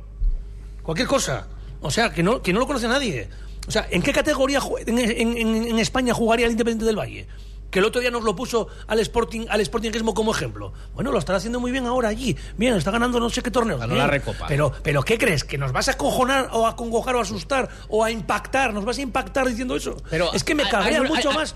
[0.83, 1.49] Cualquier cosa.
[1.83, 3.29] O sea, que no, que no lo conoce nadie.
[3.69, 7.27] O sea, ¿en qué categoría en, en- en- en España jugaría el Independiente del Valle?
[7.71, 10.75] Que el otro día nos lo puso al Sporting, al Sportingismo como ejemplo.
[10.95, 12.37] Bueno, lo estará haciendo muy bien ahora allí.
[12.59, 13.79] Bien, está ganando no sé qué torneo.
[13.79, 14.47] Ganó la Recopa.
[14.47, 15.43] Pero, pero ¿qué crees?
[15.45, 18.75] ¿Que nos vas a acojonar o a congojar o a asustar o a impactar?
[18.75, 19.97] ¿Nos vas a impactar diciendo eso?
[20.11, 21.55] Pero es que me cabrea mucho hay- más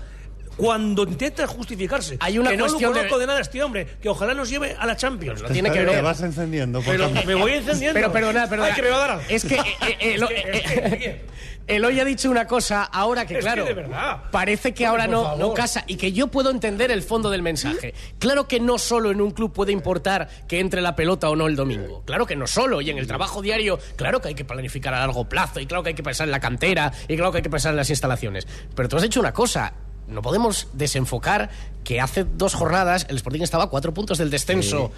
[0.57, 2.17] cuando intenta justificarse.
[2.19, 3.27] Hay una que no lo cuestión de- conozco de...
[3.27, 3.85] nada este hombre.
[4.01, 5.41] Que ojalá nos lleve a la Champions.
[5.43, 6.03] No tiene que Te ver.
[6.03, 6.81] vas encendiendo.
[6.85, 7.93] Pero me voy encendiendo.
[7.93, 8.69] Pero perdona, perdona.
[8.69, 9.23] Ay, que me va a dar algo.
[9.29, 11.25] Es que eh, eh,
[11.67, 14.23] Eloy ha dicho una cosa ahora que, Es que claro, de verdad.
[14.31, 17.93] parece que ahora no, no casa y que yo puedo entender el fondo del mensaje.
[18.19, 21.45] Claro que no solo en un club puede importar que entre la pelota o no
[21.47, 22.03] el domingo.
[22.05, 22.79] Claro que no solo.
[22.79, 25.83] Y en el trabajo diario, claro que hay que planificar a largo plazo y claro
[25.83, 27.89] que hay que pensar en la cantera y claro que hay que pensar en las
[27.89, 28.47] instalaciones.
[28.73, 29.73] Pero tú has dicho una cosa.
[30.07, 31.49] No podemos desenfocar
[31.83, 34.91] que hace dos jornadas el Sporting estaba a cuatro puntos del descenso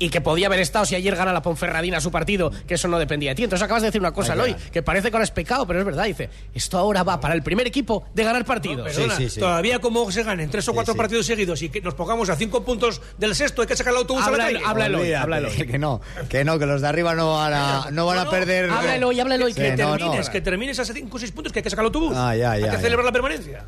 [0.00, 2.98] y que podía haber estado si ayer gana la Ponferradina su partido, que eso no
[2.98, 3.44] dependía de ti.
[3.44, 5.84] Entonces acabas de decir una cosa, Eloy, que parece que ahora es pecado, pero es
[5.86, 6.04] verdad.
[6.06, 8.84] Dice, esto ahora va para el primer equipo de ganar partidos.
[8.92, 9.40] Perdona, Sí, sí, sí.
[9.40, 10.98] todavía como se ganen tres o cuatro sí.
[10.98, 13.98] partidos seguidos y que nos pongamos a cinco puntos del sexto, hay que sacar el
[13.98, 14.58] autobús a Habla- la calle.
[14.64, 15.48] habla- Háblalo, háblalo.
[15.50, 18.30] Que no, que no, que los de arriba no van a, no van a No,
[18.30, 18.70] perder.
[18.70, 20.32] háblalo y háblalo que que no, termines, no.
[20.32, 22.16] que termines a cinco o seis puntos que hay que sacar el autobús.
[22.16, 22.78] Ah, ya, hay que ya.
[22.80, 23.66] celebrar la permanencia.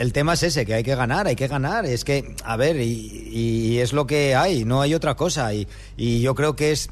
[0.00, 1.86] El tema es ese, que hay que ganar, hay que ganar.
[1.86, 5.52] Es que, a ver, y, es lo que hay, no hay otra cosa.
[5.54, 5.66] Y,
[6.20, 6.90] yo creo que es.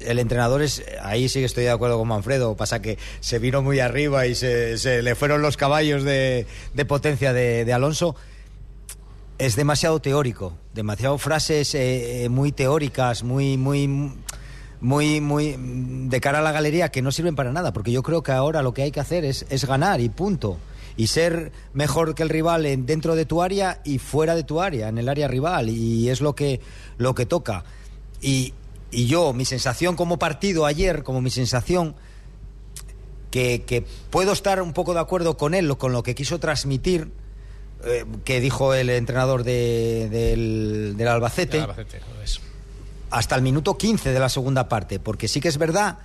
[0.00, 0.84] El entrenador es.
[1.02, 2.56] Ahí sí que estoy de acuerdo con Manfredo.
[2.56, 6.46] Pasa que se vino muy arriba y se, se le fueron los caballos de,
[6.86, 8.14] potencia de, Alonso.
[9.38, 13.86] Es demasiado teórico, demasiado frases eh, eh, muy teóricas, muy, muy,
[14.80, 15.56] muy, muy
[16.08, 18.62] de cara a la galería que no sirven para nada, porque yo creo que ahora
[18.62, 20.58] lo que hay que hacer es ganar y punto.
[20.98, 24.60] Y ser mejor que el rival en- dentro de tu área y fuera de tu
[24.60, 25.70] área, en el área rival.
[25.70, 26.60] Y es lo que,
[26.98, 27.64] lo que toca.
[28.20, 28.52] Y,
[28.90, 31.94] y yo, mi sensación como partido ayer, como mi sensación,
[33.30, 37.10] que, que puedo estar un poco de acuerdo con él, con lo que quiso transmitir,
[37.84, 42.40] eh, que dijo el entrenador de- del, del Albacete Albacete, no es.
[43.10, 45.98] hasta el minuto 15 de la segunda parte, porque sí que es verdad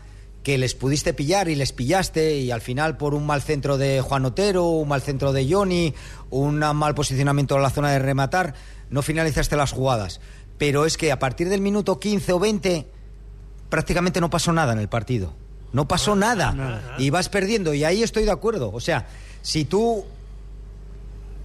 [0.43, 4.01] que les pudiste pillar y les pillaste y al final por un mal centro de
[4.01, 5.93] Juan Otero, un mal centro de Johnny,
[6.29, 8.53] un mal posicionamiento en la zona de rematar,
[8.89, 10.19] no finalizaste las jugadas.
[10.58, 12.88] Pero es que a partir del minuto 15 o 20
[13.69, 15.34] prácticamente no pasó nada en el partido.
[15.71, 16.95] No pasó nada.
[16.99, 17.73] Y vas perdiendo.
[17.73, 18.71] Y ahí estoy de acuerdo.
[18.71, 19.08] O sea,
[19.41, 20.06] si tú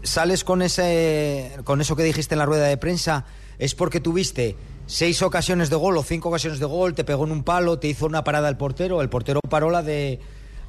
[0.02, 3.24] sales con ese con eso que dijiste en la rueda de prensa
[3.58, 4.56] es porque tuviste
[4.88, 7.88] seis ocasiones de gol o cinco ocasiones de gol, te pegó en un palo, te
[7.88, 10.18] hizo una parada el portero, el portero paró la de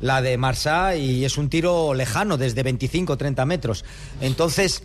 [0.02, 3.86] la de Marsá y es un tiro lejano desde 25 30 metros.
[4.22, 4.84] Entonces,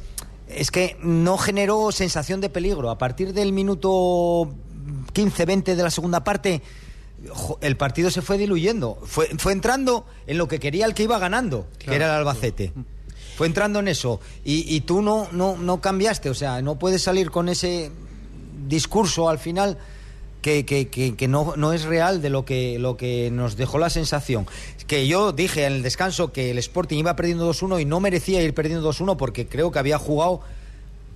[0.48, 2.90] es que no generó sensación de peligro.
[2.90, 4.48] A partir del minuto
[5.12, 6.62] 15-20 de la segunda parte,
[7.60, 8.98] el partido se fue diluyendo.
[9.04, 12.72] Fue, fue entrando en lo que quería el que iba ganando, que era el Albacete.
[13.36, 14.20] Fue entrando en eso.
[14.44, 17.90] Y, y tú no, no, no cambiaste, o sea, no puedes salir con ese
[18.68, 19.78] discurso al final
[20.42, 23.78] que, que- que- que no, no es real de lo que, lo que nos dejó
[23.78, 24.46] la sensación.
[24.86, 28.42] Que yo dije en el descanso que el Sporting iba perdiendo 2-1 y no merecía
[28.42, 30.40] ir perdiendo 2-1 porque creo que había jugado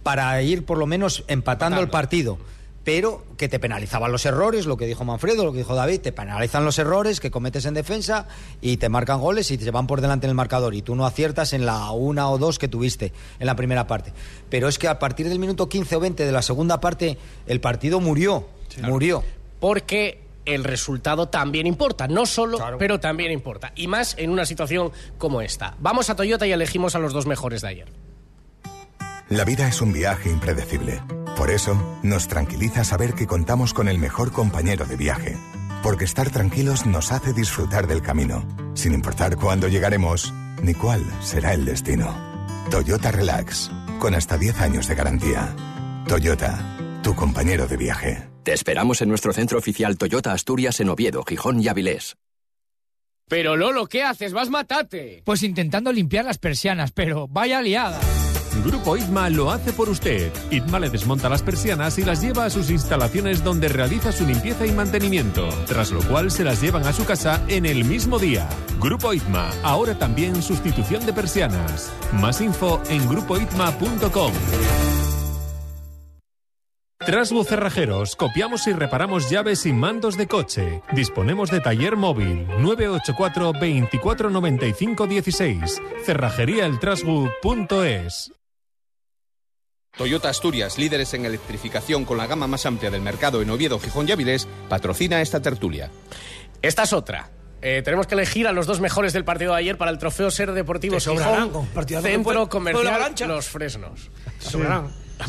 [0.03, 2.39] para ir por lo menos empatando el partido.
[2.89, 6.11] Pero que te penalizaban los errores, lo que dijo Manfredo, lo que dijo David, te
[6.11, 8.29] penalizan los errores que cometes en defensa
[8.63, 11.05] y te marcan goles y te van por delante en el marcador y tú no
[11.05, 14.15] aciertas en la una o dos que tuviste en la primera parte.
[14.49, 17.61] Pero es que a partir del minuto 15 o 20 de la segunda parte el
[17.61, 18.49] partido murió,
[18.81, 19.23] murió.
[19.61, 23.71] Porque el resultado también importa, no solo, pero también importa.
[23.77, 25.75] Y más en una situación como esta.
[25.79, 28.08] Vamos a Toyota y elegimos a los dos mejores de ayer.
[29.31, 31.03] La vida es un viaje impredecible.
[31.37, 35.37] Por eso, nos tranquiliza saber que contamos con el mejor compañero de viaje.
[35.83, 41.53] Porque estar tranquilos nos hace disfrutar del camino, sin importar cuándo llegaremos ni cuál será
[41.53, 42.17] el destino.
[42.71, 45.55] Toyota Relax, con hasta 10 años de garantía.
[46.09, 48.29] Toyota, tu compañero de viaje.
[48.45, 52.17] Te esperamos en nuestro centro oficial Toyota Asturias en Oviedo, Gijón y Avilés.
[53.29, 54.33] Pero Lolo, ¿qué haces?
[54.33, 55.21] Vas matate.
[55.27, 58.01] Pues intentando limpiar las persianas, pero vaya liada.
[58.65, 60.33] Grupo ITMA lo hace por usted.
[60.51, 64.67] ITMA le desmonta las persianas y las lleva a sus instalaciones donde realiza su limpieza
[64.67, 68.49] y mantenimiento, tras lo cual se las llevan a su casa en el mismo día.
[68.81, 71.93] Grupo ITMA, ahora también sustitución de persianas.
[72.13, 74.33] Más info en grupoitma.com.
[77.09, 80.83] Trasbu Cerrajeros, copiamos y reparamos llaves y mandos de coche.
[80.93, 85.81] Disponemos de taller móvil 984 24 95 16.
[86.05, 88.38] Cerrajeríaeltrasbu.es.
[89.99, 94.09] Toyota Asturias, líderes en electrificación con la gama más amplia del mercado en Oviedo, Gijón
[94.09, 95.91] y Avilés, patrocina esta tertulia.
[96.63, 97.31] Esta es otra.
[97.61, 100.31] Eh, tenemos que elegir a los dos mejores del partido de ayer para el trofeo
[100.31, 101.69] Ser Deportivo Gijón,
[102.01, 103.13] Centro Comercial.
[103.27, 104.09] Los Fresnos.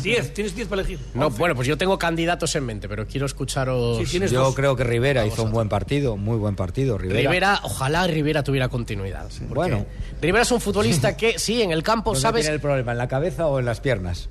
[0.02, 1.00] 10, tienes 10 para elegir.
[1.14, 3.98] No, bueno, pues yo tengo candidatos en mente, pero quiero escucharos.
[4.08, 6.96] Yo creo que Rivera hizo un buen partido, muy buen partido.
[6.96, 7.20] Rivera.
[7.20, 9.28] Rivera, ojalá Rivera tuviera continuidad.
[9.48, 9.84] Bueno.
[10.22, 12.42] Rivera es un futbolista que, sí, en el campo, ¿Dónde ¿sabes?
[12.42, 12.92] tiene el problema?
[12.92, 14.28] ¿En la cabeza o en las piernas?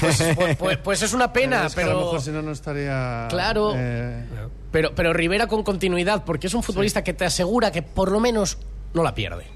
[0.00, 1.92] Pues, pues- pues- pues es una pena, Es que pero.
[1.92, 3.26] a lo mejor si no, no estaría.
[3.30, 3.72] Claro.
[3.76, 4.24] eh,
[4.70, 8.20] Pero, pero Rivera con continuidad, porque es un futbolista que te asegura que por lo
[8.20, 8.58] menos
[8.92, 9.46] no la pierde.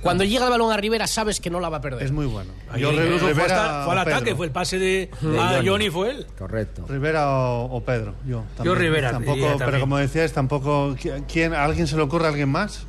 [0.00, 2.00] Cuando llega el balón a Rivera, sabes que no la va a perder.
[2.04, 2.52] es muy bueno.
[2.78, 5.48] Yo, incluso fue, Rivera hasta- fue al o ataque, fue el pase de, De a
[5.56, 5.68] Johnny.
[5.68, 6.26] Johnny, fue él.
[6.38, 6.84] Correcto.
[6.88, 8.44] Rivera o, o Pedro, yo.
[8.56, 8.76] también.
[8.76, 9.80] Rivera, Tampoco, pero también.
[9.80, 10.94] como decías, tampoco.
[11.26, 12.86] ¿quién, ¿A alguien se le ocurre a alguien más?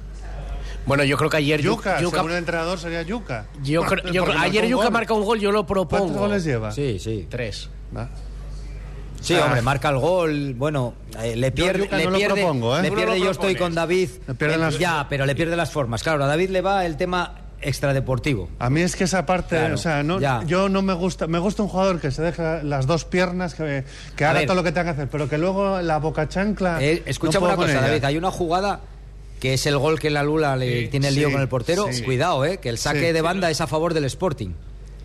[0.87, 3.45] Bueno, yo creo que ayer Yuca, Yuca- según el entrenador sería Yuca.
[3.61, 4.93] yo creo- yo ayer Yuca gol.
[4.93, 6.05] marca un gol, yo lo propongo.
[6.05, 6.71] ¿Cuántos goles lleva?
[6.71, 7.27] Sí, sí.
[7.29, 7.69] Tres.
[7.95, 8.09] Va.
[9.21, 9.45] Sí, Ah.
[9.45, 10.53] hombre, marca el gol.
[10.55, 11.83] Bueno, eh, le pierde.
[11.85, 12.81] Yuca le no lo pierde, propongo, ¿eh?
[12.83, 14.09] le no pierde yo estoy con David.
[14.39, 16.03] Le las- Ya, pero le pierde las formas.
[16.03, 18.49] Claro, a David le va el tema extradeportivo.
[18.59, 20.43] A mí es que esa parte, Claro, o sea, no, ya.
[20.45, 23.83] yo no me gusta, me gusta un jugador que se deja las dos piernas, que,
[24.23, 24.45] haga ver.
[24.45, 26.77] todo lo que tenga que hacer, pero que luego la boca chancla.
[26.81, 27.81] Eh, escucha no una cosa.
[27.81, 28.03] David.
[28.05, 28.81] Hay una jugada
[29.39, 31.47] que es el gol que la Lula le Sí, tiene el lío sí, con el
[31.47, 31.87] portero.
[31.91, 32.03] sí.
[32.03, 34.49] Cuidado, eh, que el saque de banda es a favor del Sporting.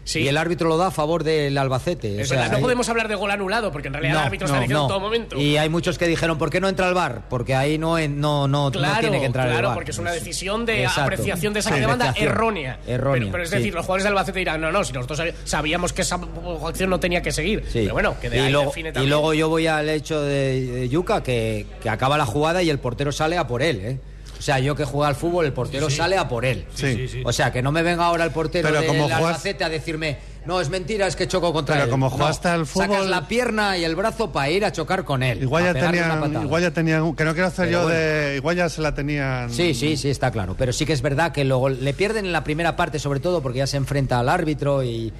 [0.04, 0.18] Sí.
[0.18, 2.20] Y el árbitro lo da a favor del Albacete.
[2.20, 4.26] Es O sea, verdad, no hay- podemos hablar de gol anulado, porque en realidad el
[4.26, 5.38] árbitro está diciendo en todo momento.
[5.40, 7.28] Y hay muchos que dijeron, ¿por qué no entra el VAR?
[7.30, 9.76] Porque ahí no, no, no, no Claro, tiene que entrar el claro, VAR.
[9.76, 11.02] porque es una decisión de Exacto.
[11.02, 11.80] apreciación de saque Sí.
[11.82, 12.80] de banda errónea.
[12.84, 13.56] Errónea, Pero, pero es sí.
[13.58, 16.18] decir, los jugadores del Albacete dirán, no, no, si nosotros sabíamos que esa
[16.66, 17.62] acción no tenía que seguir.
[17.72, 19.08] Pero bueno, que de y, ahí luego, define y también.
[19.10, 22.80] luego yo voy al hecho de, de Yuca, que, que acaba la jugada y el
[22.80, 23.98] portero sale a por él, ¿eh?
[24.42, 26.64] O sea, yo que juego al fútbol, el portero sale a por él.
[26.74, 27.22] Sí.
[27.24, 30.18] O sea, que no me venga ahora el portero Pero del como juegas- a decirme,
[30.46, 31.90] no, es mentira, es que choco contra Pero él.
[31.92, 35.04] como No, jugaste al fútbol- Sacas la pierna y el brazo para ir a chocar
[35.04, 35.40] con él.
[35.44, 37.96] Igual ya, tenían, igual ya tenían, que no quiero hacer Pero yo bueno.
[38.00, 38.36] de.
[38.38, 39.48] Igual ya se la tenían.
[39.48, 40.56] Sí, sí, sí, está claro.
[40.58, 43.42] Pero sí que es verdad que luego le pierden en la primera parte, sobre todo
[43.42, 45.12] porque ya se enfrenta al árbitro y,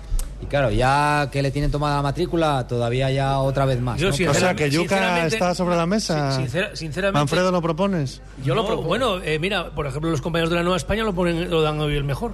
[0.43, 3.99] y claro, ya que le tienen tomada la matrícula, todavía ya otra vez más.
[4.01, 4.13] Yo ¿no?
[4.15, 6.33] sí, O sea, que Yuca está sobre la mesa.
[6.33, 8.21] Sin- sincera- sinceramente- Manfredo, ¿lo propones?
[8.45, 8.89] Yo lo propongo.
[8.89, 11.81] Bueno, eh, mira, por ejemplo, los compañeros de la Nueva España lo, ponen, lo dan
[11.81, 12.33] hoy el mejor.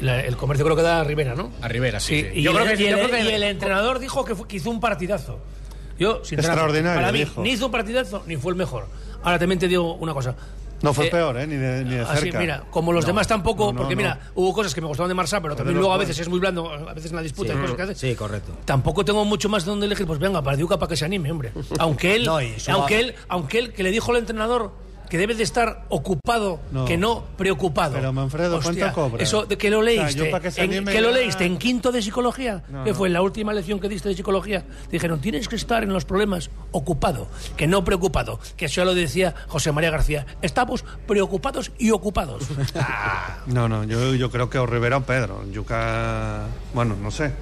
[0.00, 1.50] La- el comercio creo que da a Rivera, ¿no?
[1.62, 2.20] A Rivera, sí.
[2.20, 2.26] sí.
[2.40, 4.34] Y, Yo el, creo que- y yo el- creo que- y el entrenador dijo que,
[4.34, 5.38] fue- que hizo un partidazo.
[5.98, 7.42] Yo, sinceramente, Extraordinario, para mí, dijo.
[7.42, 8.86] ni hizo un partidazo ni fue el mejor.
[9.22, 10.34] Ahora también te digo una cosa.
[10.84, 11.46] No fue Eh, peor, ¿eh?
[11.46, 12.38] Ni de, ni de Así, cerca.
[12.38, 15.14] mira, como los demás tampoco, no, no, porque mira, hubo cosas que me gustaban de
[15.14, 17.52] Marsá, pero también luego a no veces es muy blando, a veces en la disputa
[17.54, 17.94] Sí, cosas que hace.
[17.94, 18.52] sí, correcto.
[18.64, 21.30] Tampoco tengo mucho más de dónde elegir, pues venga, para Diuca para que se anime,
[21.30, 21.52] hombre.
[21.78, 22.28] Aunque él,
[22.68, 24.72] aunque él, aunque él, que le dijo el entrenador
[25.08, 26.84] que debe de estar ocupado, No.
[26.84, 27.94] que no preocupado.
[27.94, 29.22] Pero, Manfredo, ¿cuánto cobra?
[29.22, 31.92] Eso de que lo O sea, leíste, para que en, lo ya- leíste en quinto
[31.92, 32.96] de psicología, No, que no.
[32.96, 34.64] fue la última lección que diste de psicología.
[34.90, 38.40] Dijeron, tienes que estar en los problemas ocupado, que no preocupado.
[38.56, 40.26] Que eso ya lo decía José María García.
[40.42, 42.44] Estamos preocupados y ocupados.
[42.76, 43.38] Ah.
[43.46, 45.44] No, no, yo, yo creo que o Rivera o Pedro.
[45.52, 47.32] Yuca, bueno, no sé.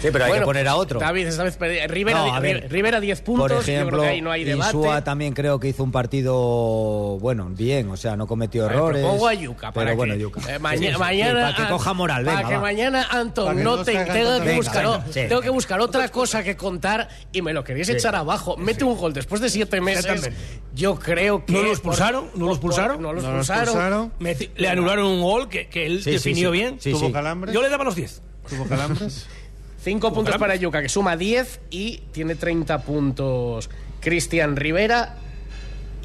[0.00, 1.00] Sí, pero hay Bueno, que poner a otro.
[1.00, 4.08] David, esta vez pedi- Rivera, No, ver, Rivera 10 puntos, Por yo ejemplo, creo que
[4.08, 4.76] ahí no hay debate.
[4.76, 9.02] Insúa también creo que hizo un partido, bueno, bien, o sea, no cometió ver, errores.
[9.02, 10.40] propongo a Yuca para pero bueno, que, Yuca.
[10.54, 12.60] eh, maña- Sí, sí, sí, mañana para que coja moral, para venga, que va.
[12.62, 14.84] mañana Anton Para que no te tenga que buscar.
[14.84, 15.20] Venga, sí.
[15.28, 18.56] tengo que buscar otra cosa que contar y me lo queréis echar abajo.
[18.58, 20.04] Mete un gol después de siete meses.
[20.04, 20.44] Exactamente.
[20.74, 22.30] Yo creo que ¿No lo por- expulsaron?
[22.34, 23.00] ¿No lo expulsaron?
[23.02, 24.12] No lo ¿No lo expulsaron.
[24.56, 26.58] le anularon un gol que, que él Sí, sí, definió sí.
[26.58, 26.76] bien.
[26.80, 27.12] Sí, ¿Tuvo sí.
[27.12, 27.54] calambres?
[27.54, 28.20] Yo le daba los 10.
[28.48, 29.26] ¿Tuvo calambres?
[29.86, 33.70] Cinco puntos para Yuca, que suma 10 y tiene 30 puntos
[34.00, 35.14] Cristian Rivera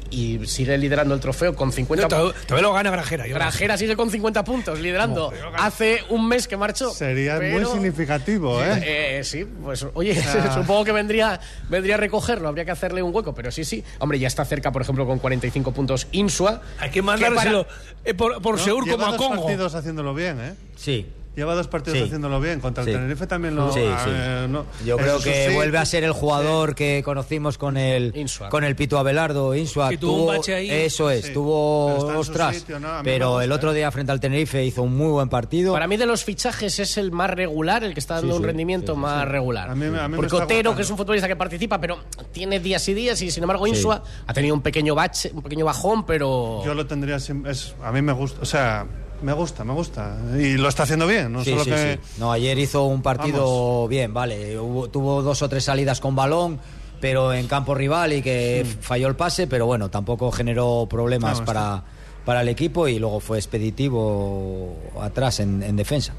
[0.08, 3.26] y sigue liderando el trofeo con 50 Todavía todavía lo gana Grajera.
[3.26, 3.38] yo no.
[3.40, 5.32] Grajera sigue con 50 puntos, liderando.
[5.58, 6.90] Hace un mes que marchó.
[6.90, 9.18] Sería muy pero- significativo, ¿eh?
[9.18, 10.52] Eh, sí, pues oye, Ah.
[10.60, 13.82] supongo que vendría, vendría a recogerlo, habría que hacerle un hueco, pero sí, sí.
[13.98, 16.60] Hombre, ya está cerca, por ejemplo, con 45 puntos Insua.
[16.78, 17.66] Hay que mandárselo
[18.04, 18.62] eh, por, por ¿No?
[18.64, 19.42] Seur como a Congo.
[19.46, 20.54] partidos haciéndolo bien, ¿eh?
[20.76, 21.06] Sí.
[21.34, 22.04] Lleva dos partidos Sí.
[22.04, 22.60] haciéndolo bien.
[22.60, 22.94] Contra el Sí.
[22.94, 23.72] Tenerife también lo...
[23.72, 23.86] Sí, sí.
[24.10, 24.66] eh, no.
[24.84, 25.54] Yo Eso creo que sí.
[25.54, 28.50] vuelve a ser el jugador que conocimos con el Insua.
[28.50, 29.88] con el Pito Abelardo, Insua.
[29.88, 30.70] Que tuvo un bache ahí.
[30.70, 31.32] Eso es, Sí.
[31.32, 32.66] tuvo Pero ostras.
[33.02, 33.76] pero el otro ¿eh?
[33.76, 35.72] día frente al Tenerife hizo un muy buen partido.
[35.72, 38.42] Para mí, de los fichajes, es el más regular, el que está dando Sí, un
[38.42, 39.70] sí, rendimiento sí, sí, más regular.
[39.70, 41.98] A mí me- a mí me Porque Otero, que es un futbolista que participa, pero
[42.32, 45.64] tiene días y días, y sin embargo, Insua ha tenido un pequeño bache, un pequeño
[45.64, 46.62] bajón, pero.
[46.64, 47.52] Yo lo tendría siempre...
[47.52, 48.86] Es, a mí me gusta, o sea,
[49.22, 50.16] me gusta, me gusta.
[50.38, 51.98] Y lo está haciendo bien, no Sí, solo sí, que...
[52.02, 52.18] sí.
[52.20, 54.58] No, ayer hizo un partido bien, vale.
[54.58, 56.58] Hubo- tuvo dos o tres salidas con balón,
[57.00, 61.44] pero en campo rival y que falló el pase, pero bueno, tampoco generó problemas No,
[61.46, 61.82] para,
[62.24, 66.12] para el equipo y luego fue expeditivo atrás en, en defensa.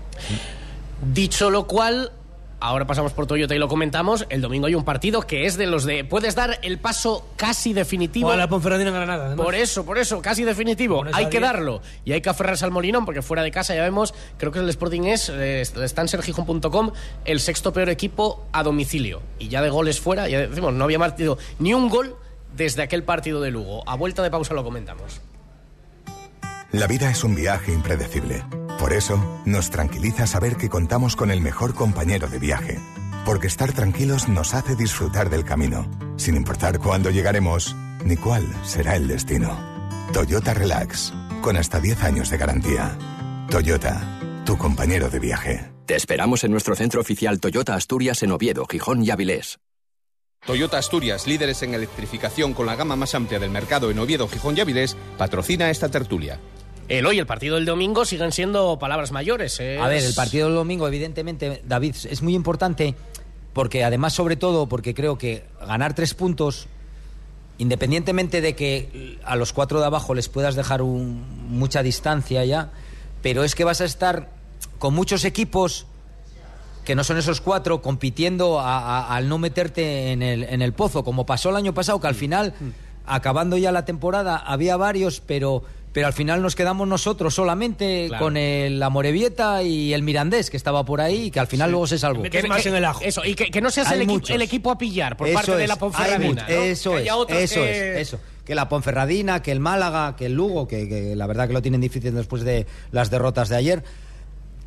[1.14, 2.12] Dicho lo cual,
[2.64, 4.26] ahora pasamos por Toyota y lo comentamos.
[4.30, 6.06] El domingo hay un partido que es de los de.
[6.06, 8.30] Puedes dar el paso casi definitivo.
[8.30, 9.26] O a la Ponferradina en Granada.
[9.28, 9.46] además.
[9.46, 11.04] Por eso, por eso, casi definitivo.
[11.12, 11.82] Hay que darlo.
[12.06, 14.70] Y hay que aferrarse al molinón, porque fuera de casa ya vemos, creo que el
[14.70, 16.92] Sporting es, eh, está en sergijón.com,
[17.26, 19.22] el sexto peor equipo a domicilio.
[19.40, 22.16] Y ya de goles fuera, ya decimos, no había martido ni un gol
[22.56, 23.84] desde aquel partido de Lugo.
[23.88, 25.22] A vuelta de pausa lo comentamos.
[26.72, 28.44] La vida es un viaje impredecible.
[28.84, 32.82] Por eso, nos tranquiliza saber que contamos con el mejor compañero de viaje.
[33.24, 38.98] Porque estar tranquilos nos hace disfrutar del camino, sin importar cuándo llegaremos ni cuál será
[38.98, 39.58] el destino.
[40.12, 42.98] Toyota Relax, con hasta 10 años de garantía.
[43.50, 45.72] Toyota, tu compañero de viaje.
[45.86, 49.60] Te esperamos en nuestro centro oficial Toyota Asturias en Oviedo, Gijón y Avilés.
[50.46, 54.58] Toyota Asturias, líderes en electrificación con la gama más amplia del mercado en Oviedo, Gijón
[54.58, 56.38] y Avilés, patrocina esta tertulia.
[56.90, 59.60] El hoy, el partido del domingo, siguen siendo palabras mayores.
[59.60, 62.96] es- A ver, el partido del domingo, evidentemente, David, es muy importante
[63.54, 66.68] porque además, sobre todo, porque creo que ganar tres puntos,
[67.58, 72.72] independientemente de que a los cuatro de abajo les puedas dejar un- mucha distancia ya,
[73.22, 74.30] pero es que vas a estar
[74.80, 75.86] con muchos equipos
[76.84, 80.74] que no son esos cuatro compitiendo a- a- al no meterte en el, en el
[80.74, 82.54] pozo, como pasó el año pasado, que al final,
[83.06, 85.64] acabando ya la temporada, había varios, pero,
[85.94, 88.26] pero al final nos quedamos nosotros solamente Claro.
[88.26, 91.72] con el la Morevieta y el Mirandés, que estaba por ahí, y que al final
[91.72, 92.22] luego se salvó.
[92.22, 93.00] Metes más en el ajo.
[93.04, 94.30] Eso, y que, que no seas el, equi- muchos.
[94.32, 96.46] el equipo a pillar por Eso parte de la Ponferradina.
[96.48, 98.20] Eso Que es, eso que- es, eso.
[98.44, 101.62] Que la Ponferradina, que el Málaga, que el Lugo, que, que la verdad que lo
[101.62, 103.84] tienen difícil después de las derrotas de ayer.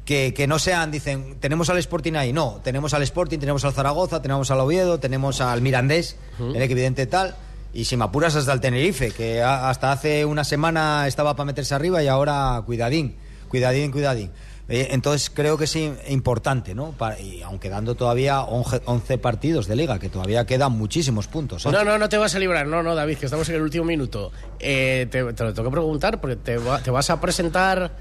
[0.04, 2.32] Que, que no sean, dicen, tenemos al Sporting ahí.
[2.32, 7.06] No, tenemos al Sporting, tenemos al Zaragoza, tenemos al Oviedo, tenemos al Mirandés, el evidente
[7.06, 7.34] tal.
[7.76, 11.74] Y si me apuras hasta el Tenerife, que hasta hace una semana estaba para meterse
[11.74, 13.16] arriba y ahora cuidadín,
[13.48, 14.30] cuidadín, cuidadín.
[14.68, 16.94] Eh, entonces creo que es im- importante, ¿no?
[17.22, 21.64] Y aun quedando todavía 11, 11 partidos de liga, que todavía quedan muchísimos puntos.
[21.66, 21.70] ¿eh?
[21.70, 22.66] No, no, no te vas a librar.
[22.66, 24.32] No, no, David, que estamos en el último minuto.
[24.58, 27.92] Eh, te, lo tengo que preguntar porque te, va- te vas a presentar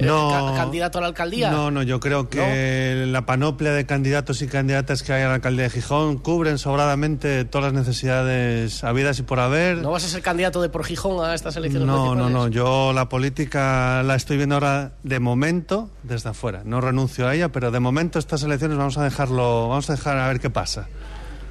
[0.00, 0.30] No.
[0.30, 1.50] ca- candidato a la alcaldía.
[1.50, 5.34] No, no, yo creo que la panoplia de candidatos y candidatas que hay a la
[5.34, 9.78] alcaldía de Gijón cubren sobradamente todas las necesidades habidas y por haber.
[9.78, 12.48] ¿No vas a ser candidato de por Gijón a estas elecciones No, no, no.
[12.48, 16.62] Yo la política la estoy viendo ahora de momento desde afuera.
[16.64, 20.16] No renuncio a ella, pero de momento estas elecciones vamos a dejarlo, vamos a dejar
[20.18, 20.86] a ver qué pasa.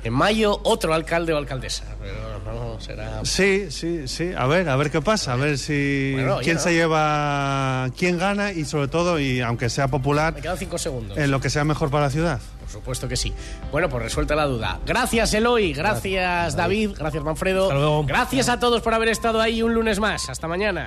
[0.07, 1.83] En mayo, otro alcalde o alcaldesa.
[2.01, 3.19] Pero no será.
[3.23, 4.31] Sí, sí, sí.
[4.37, 5.33] A ver, a ver qué pasa.
[5.33, 6.61] A ver si Bueno, quién ¿no?
[6.61, 11.17] se lleva, quién gana y sobre todo, y aunque sea popular, Me quedan cinco segundos.
[11.17, 12.39] en lo que sea mejor para la ciudad.
[12.61, 13.33] Por supuesto que sí.
[13.71, 14.79] Bueno, pues resuelta la duda.
[14.85, 15.71] Gracias, Eloy.
[15.73, 16.91] Gracias, David.
[16.97, 17.63] Gracias, Manfredo.
[17.63, 18.03] Hasta luego.
[18.03, 20.29] Gracias a todos por haber estado ahí un lunes más.
[20.29, 20.85] Hasta mañana.